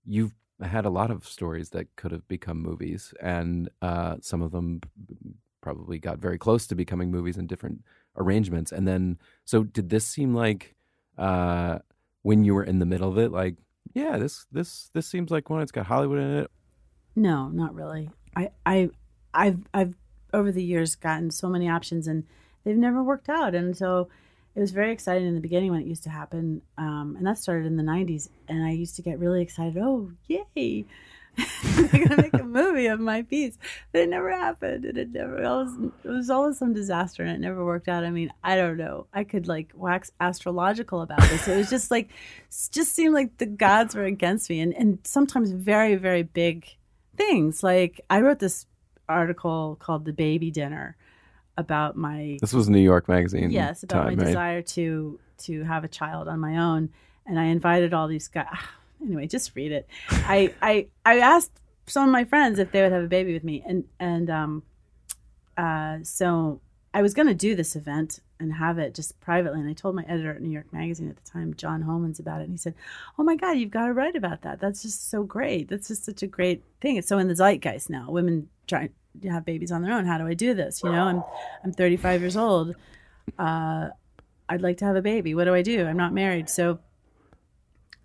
[0.05, 4.51] you've had a lot of stories that could have become movies, and uh, some of
[4.51, 4.81] them
[5.61, 7.83] probably got very close to becoming movies in different
[8.15, 8.71] arrangements.
[8.71, 10.75] And then, so did this seem like
[11.17, 11.79] uh,
[12.23, 13.55] when you were in the middle of it, like,
[13.93, 15.61] yeah, this this this seems like one.
[15.61, 16.51] It's got Hollywood in it.
[17.15, 18.09] No, not really.
[18.35, 18.89] I, I,
[19.33, 19.95] I've, I've
[20.33, 22.25] over the years gotten so many options, and
[22.67, 23.55] they've never worked out.
[23.55, 24.09] And so,
[24.57, 27.37] it was very exciting in the beginning when it used to happen, um, and that
[27.37, 28.29] started in the '90s.
[28.47, 29.77] And I used to get really excited.
[29.77, 30.85] Oh, yay!
[31.63, 33.55] They're gonna make a movie of my piece,
[33.91, 35.43] but it never happened, and it never.
[35.43, 38.03] Was, it was always some disaster, and it never worked out.
[38.03, 39.05] I mean, I don't know.
[39.13, 41.47] I could like wax astrological about this.
[41.47, 42.09] It was just like,
[42.49, 46.65] just seemed like the gods were against me, and and sometimes very very big
[47.15, 47.61] things.
[47.61, 48.65] Like I wrote this
[49.07, 50.97] article called "The Baby Dinner"
[51.57, 53.49] about my This was New York Magazine.
[53.51, 54.27] yes about time, my right?
[54.27, 56.89] desire to to have a child on my own,
[57.25, 58.47] and I invited all these guys.
[58.99, 59.87] Anyway, just read it.
[60.09, 61.51] I I I asked
[61.85, 64.63] some of my friends if they would have a baby with me, and and um,
[65.55, 66.61] uh, so
[66.95, 69.59] I was going to do this event and have it just privately.
[69.59, 72.41] And I told my editor at New York Magazine at the time, John Homans, about
[72.41, 72.45] it.
[72.45, 72.75] And he said,
[73.17, 74.59] Oh my God, you've got to write about that.
[74.59, 75.69] That's just so great.
[75.69, 76.95] That's just such a great thing.
[76.97, 78.09] It's so in the zeitgeist now.
[78.09, 78.89] Women trying
[79.21, 80.05] to have babies on their own.
[80.05, 80.81] How do I do this?
[80.83, 81.23] You know, I'm,
[81.63, 82.75] I'm 35 years old.
[83.37, 83.89] Uh,
[84.49, 85.33] I'd like to have a baby.
[85.35, 85.85] What do I do?
[85.85, 86.49] I'm not married.
[86.49, 86.79] So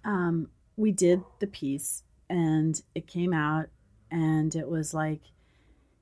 [0.05, 3.67] um, we did the piece and it came out
[4.11, 5.21] and it was like,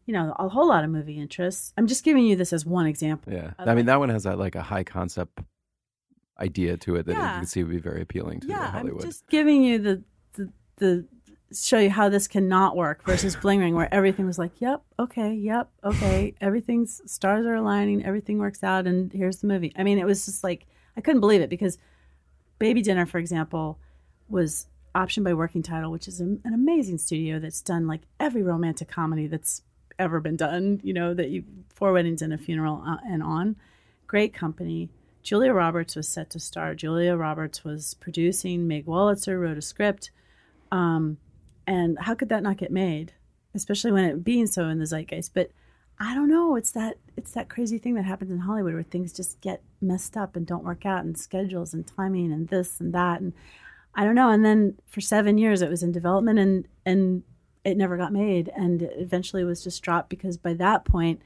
[0.07, 1.73] you know, a whole lot of movie interests.
[1.77, 3.33] I'm just giving you this as one example.
[3.33, 5.41] Yeah, I mean like- that one has that like a high concept
[6.41, 7.37] idea to it that you Yeah.
[7.39, 9.03] can see would be very appealing to yeah, Hollywood.
[9.03, 10.03] I'm just giving you the,
[10.35, 10.49] the
[10.79, 11.05] the
[11.53, 15.33] show you how this cannot work versus Bling Ring, where everything was like, yep, okay,
[15.33, 19.73] yep, okay, everything's stars are aligning, everything works out, and here's the movie.
[19.77, 21.79] I mean, it was just like I couldn't believe it because
[22.59, 23.79] Baby Dinner, for example,
[24.29, 28.89] was optioned by Working Title, which is an, amazing studio that's done like every romantic
[28.89, 29.63] comedy that's
[29.99, 30.81] ever been done.
[30.83, 33.57] You know that you Four Weddings and a Funeral uh, and on.
[34.07, 34.91] Great company.
[35.23, 36.75] Julia Roberts was set to star.
[36.75, 38.67] Julia Roberts was producing.
[38.67, 40.11] Meg Wolitzer wrote a script.
[40.73, 41.19] Um,
[41.75, 43.13] and how could that not get made?
[43.55, 45.33] Especially when it being so in the zeitgeist.
[45.35, 45.51] But
[45.99, 46.57] I don't know.
[46.57, 50.17] It's that it's that crazy thing that happens in Hollywood where things just get messed
[50.17, 53.33] up and don't work out, and schedules and timing and this and that, and
[53.95, 54.31] I don't know.
[54.31, 57.23] And then for seven years, it was in development, and and
[57.65, 61.21] it never got made, and eventually, it eventually was just dropped because by that point,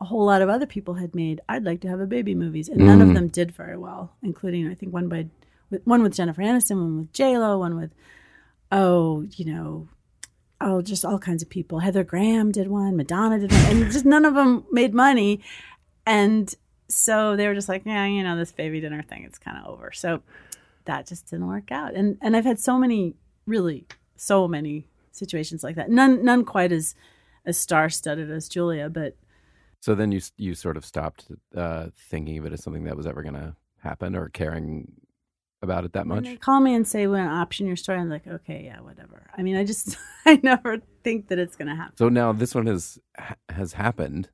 [0.00, 2.68] a whole lot of other people had made "I'd like to have a baby" movies,
[2.70, 3.14] and none of Mm.
[3.14, 5.26] them did very well, including I think one by
[5.84, 7.90] one with Jennifer Aniston, one with J Lo, one with
[8.74, 9.88] oh, you know,
[10.60, 11.78] oh, just all kinds of people.
[11.78, 15.40] Heather Graham did one, Madonna did one, and just none of them made money.
[16.04, 16.52] And
[16.88, 19.66] so they were just like, yeah, you know, this baby dinner thing, it's kind of
[19.72, 19.92] over.
[19.92, 20.20] So
[20.84, 21.94] that just didn't work out.
[21.94, 23.14] And and I've had so many,
[23.46, 25.88] really, so many situations like that.
[25.88, 26.94] None none quite as
[27.46, 29.16] as star studded as Julia, but
[29.80, 33.06] So then you you sort of stopped uh, thinking of it as something that was
[33.06, 34.92] ever going to happen or caring
[35.64, 36.40] about it that when much.
[36.40, 39.42] call me and say, "We're gonna option your story," I'm like, "Okay, yeah, whatever." I
[39.42, 39.96] mean, I just
[40.26, 41.96] I never think that it's gonna happen.
[41.96, 42.98] So now this one has
[43.48, 44.30] has happened.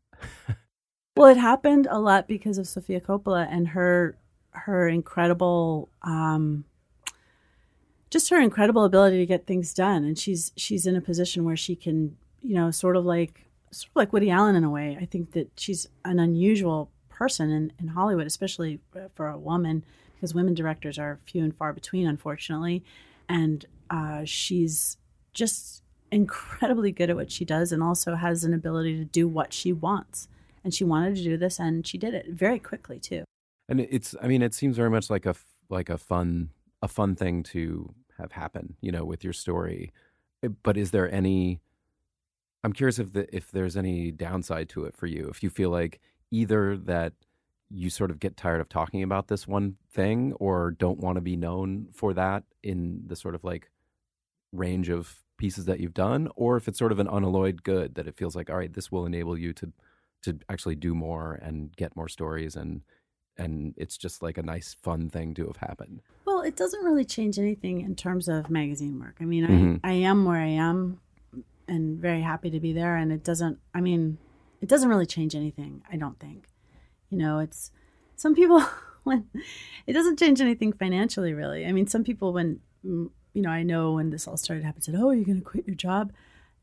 [1.17, 4.17] Well, it happened a lot because of Sofia Coppola and her
[4.53, 6.65] her incredible um
[8.11, 11.57] just her incredible ability to get things done and she's she's in a position where
[11.57, 14.99] she can, you know, sort of like sort of like Woody Allen in a way.
[15.01, 18.81] I think that she's an unusual person in, in Hollywood, especially
[19.15, 19.85] for a woman,
[20.21, 22.85] because women directors are few and far between, unfortunately.
[23.27, 24.99] And uh, she's
[25.33, 29.53] just incredibly good at what she does and also has an ability to do what
[29.53, 30.29] she wants
[30.63, 33.25] and she wanted to do this and she did it very quickly too
[33.69, 35.37] And it's I mean it seems very much like a
[35.69, 36.51] like a fun
[36.83, 39.93] a fun thing to have happen, you know, with your story.
[40.63, 41.61] But is there any
[42.65, 45.29] I'm curious if the if there's any downside to it for you.
[45.29, 46.01] If you feel like
[46.31, 47.13] either that
[47.71, 51.21] you sort of get tired of talking about this one thing or don't want to
[51.21, 53.71] be known for that in the sort of like
[54.53, 56.29] range of pieces that you've done?
[56.37, 58.91] Or if it's sort of an unalloyed good that it feels like all right this
[58.91, 59.73] will enable you to
[60.23, 62.83] to actually do more and get more stories and
[63.37, 66.03] and it's just like a nice fun thing to have happened.
[66.27, 69.17] Well it doesn't really change anything in terms of magazine work.
[69.21, 69.81] I mean Mhm.
[69.85, 71.01] I, I am where i am
[71.69, 74.19] and very happy to be there and it doesn't i mean
[74.61, 76.49] it doesn't really change anything i don't think
[77.11, 77.71] you know it's
[78.17, 78.61] some people
[79.05, 79.27] when
[79.87, 81.67] it doesn't change anything financially really.
[81.67, 84.83] I mean some people when mm, you know i know when this all started happening
[84.83, 86.13] said oh you're going to quit your job?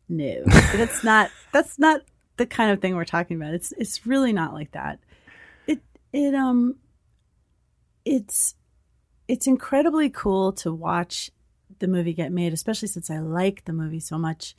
[0.10, 0.44] No.
[0.46, 2.02] That's not that's not
[2.38, 3.54] the kind of thing we're talking about.
[3.54, 5.00] It's it's really not like that.
[5.66, 5.82] It
[6.14, 6.76] it um
[8.06, 8.56] it's
[9.28, 11.30] it's incredibly cool to watch
[11.80, 14.56] the movie get made especially since i like the movie so much.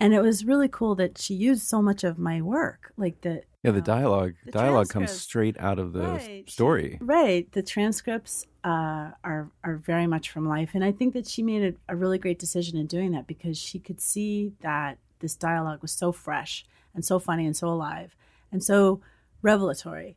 [0.00, 3.44] And it was really cool that she used so much of my work like the
[3.62, 6.50] yeah the dialogue the dialogue comes straight out of the Right.
[6.50, 7.50] story Right.
[7.52, 11.74] The transcripts uh, are are very much from life, and I think that she made
[11.88, 15.82] a, a really great decision in doing that because she could see that this dialogue
[15.82, 18.14] was so fresh and so funny and so alive
[18.52, 19.00] and so
[19.40, 20.16] revelatory,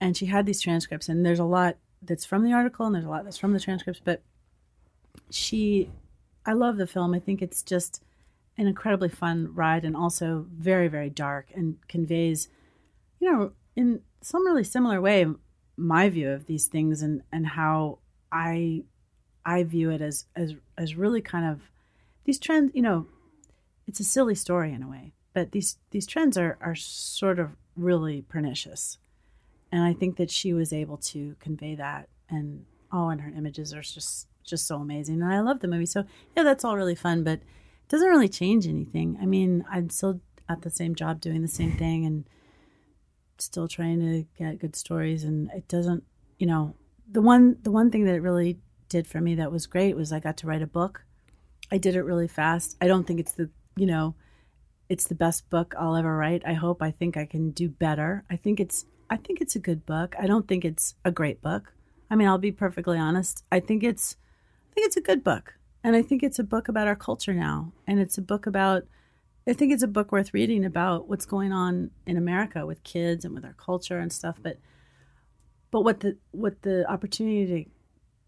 [0.00, 3.04] and she had these transcripts, and there's a lot that's from the article and there's
[3.06, 4.20] a lot that's from the transcripts, but
[5.30, 5.90] she,
[6.44, 7.14] I love the film.
[7.14, 8.02] I think it's just
[8.58, 12.48] an incredibly fun ride and also very very dark and conveys
[13.20, 15.26] you know, in some really similar way,
[15.76, 17.98] my view of these things and and how
[18.32, 18.84] I
[19.44, 21.60] I view it as as as really kind of
[22.24, 22.72] these trends.
[22.74, 23.06] You know,
[23.86, 27.50] it's a silly story in a way, but these these trends are are sort of
[27.76, 28.98] really pernicious,
[29.70, 32.08] and I think that she was able to convey that.
[32.28, 35.86] And oh, and her images are just just so amazing, and I love the movie.
[35.86, 36.04] So
[36.36, 39.18] yeah, that's all really fun, but it doesn't really change anything.
[39.20, 42.24] I mean, I'm still at the same job doing the same thing, and
[43.38, 46.04] still trying to get good stories and it doesn't
[46.38, 46.74] you know
[47.10, 48.58] the one the one thing that it really
[48.88, 51.04] did for me that was great was I got to write a book.
[51.70, 52.76] I did it really fast.
[52.80, 54.14] I don't think it's the you know
[54.88, 56.42] it's the best book I'll ever write.
[56.46, 58.24] I hope I think I can do better.
[58.30, 60.14] I think it's I think it's a good book.
[60.18, 61.72] I don't think it's a great book.
[62.10, 63.44] I mean, I'll be perfectly honest.
[63.50, 64.16] I think it's
[64.70, 65.54] I think it's a good book.
[65.82, 67.72] And I think it's a book about our culture now.
[67.86, 68.84] And it's a book about
[69.48, 73.24] I think it's a book worth reading about what's going on in America with kids
[73.24, 74.38] and with our culture and stuff.
[74.42, 74.58] But
[75.70, 77.70] but what the what the opportunity to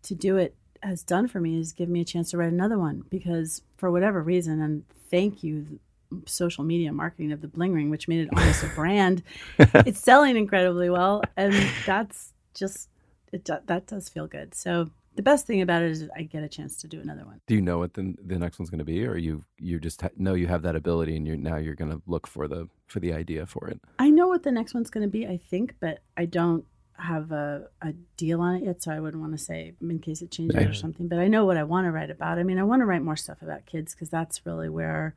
[0.08, 2.78] to do it has done for me is give me a chance to write another
[2.78, 5.80] one because for whatever reason and thank you
[6.26, 9.22] social media marketing of the bling ring which made it almost a brand
[9.58, 11.52] it's selling incredibly well and
[11.86, 12.88] that's just
[13.32, 14.88] it that does feel good so
[15.18, 17.54] the best thing about it is i get a chance to do another one do
[17.58, 20.16] you know what the the next one's going to be or you you just ha-
[20.16, 23.00] know you have that ability and you're now you're going to look for the for
[23.00, 25.74] the idea for it I know what the next one's going to be, I think,
[25.80, 26.64] but I don't
[26.94, 30.20] have a, a deal on it yet, so I wouldn't want to say in case
[30.22, 30.68] it changes Yeah.
[30.70, 31.06] or something.
[31.08, 32.38] But I know what I want to write about.
[32.38, 35.14] I mean, I want to write more stuff about kids because that's really where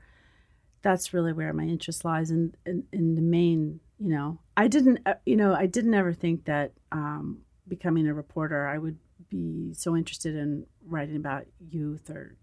[0.81, 3.79] that's really where my interest lies in, in in the main.
[3.99, 8.13] You know, I didn't, uh, you know, I didn't ever think that um, becoming a
[8.13, 8.97] reporter, I would
[9.32, 12.36] be so interested in writing about youth or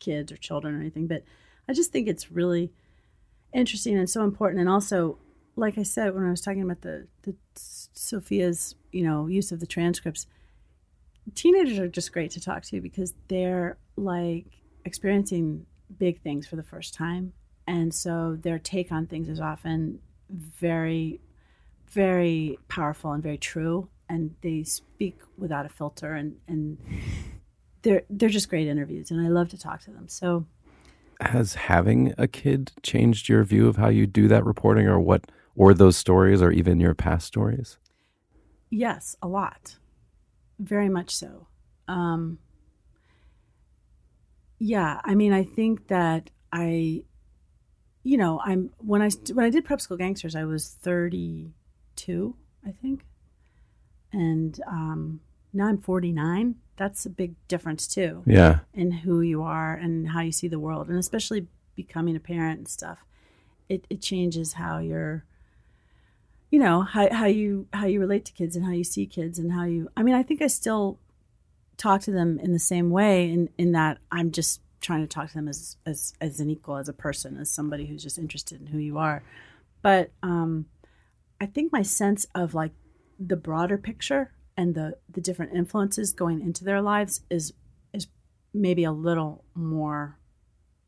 [0.00, 1.06] kids or children or anything.
[1.06, 1.22] But
[1.68, 2.72] I just think it's really
[3.54, 4.60] interesting and so important.
[4.60, 5.18] And also,
[5.54, 9.60] like I said when I was talking about the the Sofia's you know use of
[9.60, 10.26] the transcripts,
[11.34, 14.46] teenagers are just great to talk to because they're like
[14.84, 15.66] experiencing
[15.98, 17.32] big things for the first time.
[17.66, 21.20] And so their take on things is often very,
[21.90, 23.88] very powerful and very true.
[24.12, 26.76] And they speak without a filter and, and
[27.80, 30.06] they're they're just great interviews and I love to talk to them.
[30.08, 30.46] So
[31.20, 35.30] has having a kid changed your view of how you do that reporting or what
[35.54, 37.78] or those stories or even your past stories?
[38.70, 39.76] Yes, a lot.
[40.58, 41.46] Very much so.
[41.88, 42.38] Um,
[44.58, 47.02] yeah, I mean, I think that I,
[48.02, 52.36] you know, I'm when I when I did prep school gangsters, I was 32,
[52.66, 53.04] I think,
[54.12, 55.20] and um,
[55.52, 56.56] now I'm 49.
[56.76, 58.22] That's a big difference too.
[58.26, 62.20] Yeah, in who you are and how you see the world, and especially becoming a
[62.20, 63.04] parent and stuff.
[63.68, 65.24] It it changes how you're
[66.52, 69.38] you know how, how you how you relate to kids and how you see kids
[69.38, 70.98] and how you i mean i think i still
[71.78, 75.28] talk to them in the same way in in that i'm just trying to talk
[75.28, 78.60] to them as as as an equal as a person as somebody who's just interested
[78.60, 79.22] in who you are
[79.80, 80.66] but um
[81.40, 82.72] i think my sense of like
[83.24, 87.52] the broader picture and the the different influences going into their lives is
[87.92, 88.06] is
[88.52, 90.18] maybe a little more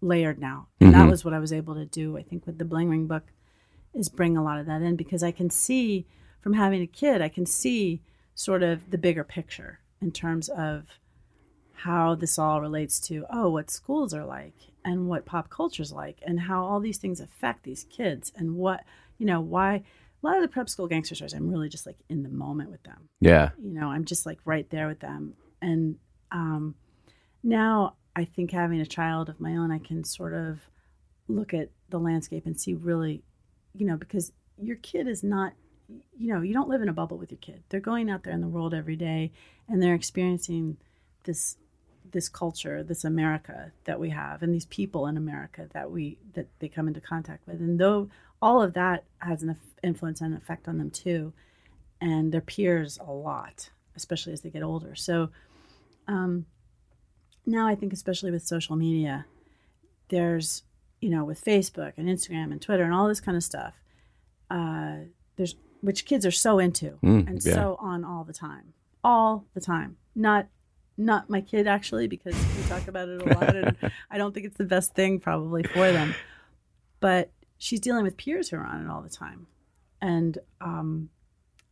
[0.01, 0.93] layered now and Mhm.
[0.95, 3.33] that was what i was able to do i think with the bling ring book
[3.95, 6.05] is bring a lot of that in because I can see
[6.41, 8.03] from having a kid, I can see
[8.35, 10.99] sort of the bigger picture in terms of
[11.73, 16.19] how this all relates to oh what schools are like and what pop culture's like
[16.27, 18.85] and how all these things affect these kids and what
[19.19, 19.83] you know why
[20.25, 22.71] a lot of the prep school gangster stories I'm really just like in the moment
[22.71, 23.09] with them.
[23.21, 25.35] Yeah, you know i'm just like right there with them.
[25.61, 25.97] And
[26.33, 26.75] um,
[27.43, 30.59] now i think having a child of my own i can sort of
[31.29, 33.23] look at the landscape and see really
[33.75, 35.53] you know because your kid is not
[36.17, 37.63] you know you don't live in a bubble with your kid.
[37.69, 39.33] They're going out there in the world every day
[39.69, 40.77] and they're experiencing
[41.25, 41.57] this
[42.11, 46.47] this culture this america that we have and these people in america that we that
[46.59, 47.61] they come into contact with.
[47.61, 48.09] And though
[48.45, 51.33] all of that has an influence and effect on them too
[51.99, 54.95] and their peers a lot, especially as they get older.
[54.95, 55.31] So
[56.07, 56.45] um,
[57.47, 59.25] now I think, especially with social media,
[60.11, 60.63] there's,
[61.01, 63.73] you know, with Facebook and Instagram and Twitter and all this kind of stuff,
[64.51, 64.97] uh,
[65.37, 67.55] there's which kids are so into Mm, and yeah.
[67.55, 69.97] so on all the time, all the time.
[70.15, 70.49] Not
[70.99, 73.77] not my kid actually because we talk about it a lot and
[74.11, 76.15] I don't think it's the best thing probably for them.
[77.01, 79.47] But she's dealing with peers who are on it all the time.
[80.01, 81.11] And um,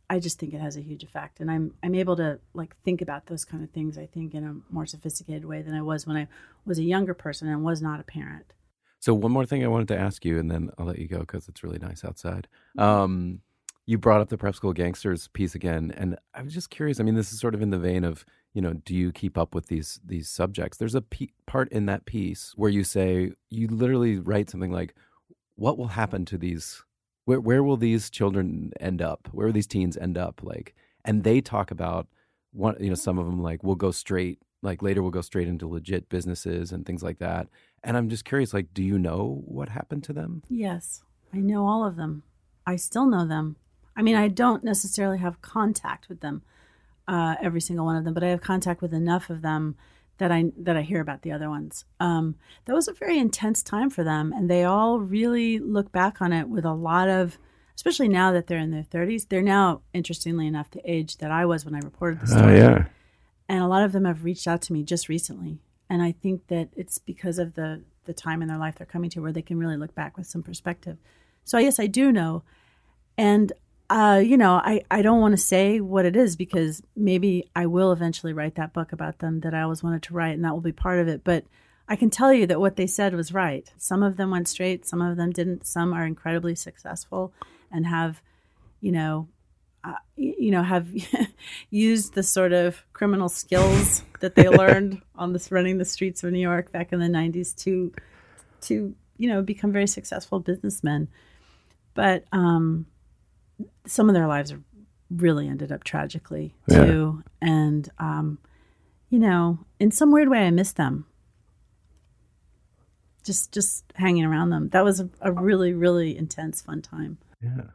[0.09, 3.01] I just think it has a huge effect, and I'm I'm able to like think
[3.01, 3.97] about those kind of things.
[3.97, 6.27] I think in a more sophisticated way than I was when I
[6.65, 8.53] was a younger person and was not a parent.
[8.99, 11.19] So one more thing I wanted to ask you, and then I'll let you go
[11.19, 12.47] because it's really nice outside.
[12.77, 13.41] Um,
[13.85, 16.99] you brought up the prep school gangsters piece again, and I was just curious.
[16.99, 19.37] I mean, this is sort of in the vein of you know, do you keep
[19.37, 20.77] up with these these subjects?
[20.77, 21.03] There's a
[21.47, 24.95] part in that piece where you say you literally write something like,
[25.55, 26.83] "What will happen to these?
[27.25, 29.29] Where where will these children end up?
[29.31, 30.75] Where will these teens end up?" Like,
[31.05, 32.07] and they talk about
[32.51, 32.75] one.
[32.79, 34.39] You know, some of them like we'll go straight.
[34.61, 37.49] Like later, we'll go straight into legit businesses and things like that.
[37.83, 40.41] And I'm just curious, like, do you know what happened to them?
[40.47, 42.23] Yes, I know all of them.
[42.65, 43.57] I still know them.
[43.95, 46.43] I mean, I don't necessarily have contact with them,
[47.07, 49.75] uh, every single one of them, but I have contact with enough of them
[50.17, 51.85] that I that I hear about the other ones.
[51.99, 52.35] Um,
[52.65, 56.31] that was a very intense time for them, and they all really look back on
[56.33, 57.37] it with a lot of,
[57.75, 59.25] especially now that they're in their thirties.
[59.25, 62.75] They're now, interestingly enough, the age that I was when I reported the story Oh
[62.75, 62.85] yeah.
[63.49, 65.59] and a lot of them have reached out to me just recently
[65.89, 69.09] and i think that it's because of the the time in their life they're coming
[69.09, 70.97] to where they can really look back with some perspective
[71.43, 72.41] so yes i do know
[73.17, 73.51] and
[73.93, 77.65] uh, you know i i don't want to say what it is because maybe i
[77.65, 80.51] will eventually write that book about them that i always wanted to write and that
[80.51, 81.45] will be part of it but
[81.87, 83.71] i can tell you that what they said was right.
[83.77, 85.67] Some of them went straight some of them didn't.
[85.67, 87.33] Some are incredibly successful
[87.71, 88.21] and have
[88.81, 89.27] you know
[89.83, 90.87] uh, you know have
[91.69, 96.31] used the sort of criminal skills that they learned on this running the streets of
[96.31, 97.93] New York back in the 90s to
[98.61, 101.09] to you know become very successful businessmen.
[101.93, 102.87] But um
[103.85, 104.61] some of their lives are
[105.09, 106.85] really ended up tragically Yeah.
[106.85, 108.39] too and um
[109.09, 111.05] you know in some weird way I miss them
[113.23, 117.65] just just hanging around them that was a, a really really intense fun time Yeah.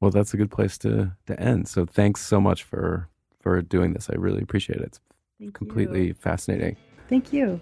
[0.00, 1.68] Well, that's a good place to to end.
[1.68, 3.08] So thanks so much for
[3.40, 4.10] for doing this.
[4.10, 4.86] I really appreciate it.
[4.86, 5.00] It's
[5.38, 6.14] Thank completely you.
[6.14, 6.76] fascinating.
[7.08, 7.60] thank you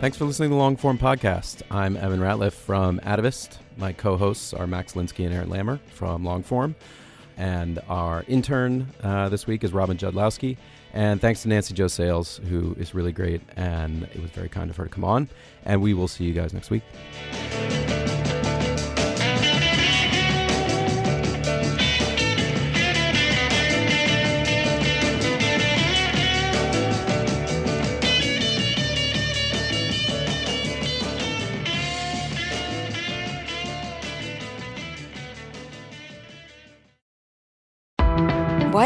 [0.00, 1.62] Thanks for listening to the Long Form Podcast.
[1.72, 3.58] I'm Evan Ratliff from Atavist.
[3.76, 6.76] My co hosts are Max Linsky and Aaron Lammer from Long Form.
[7.36, 10.56] And our intern uh, this week is Robin Judlowski.
[10.92, 13.40] And thanks to Nancy Jo Sales, who is really great.
[13.56, 15.28] And it was very kind of her to come on.
[15.64, 16.84] And we will see you guys next week.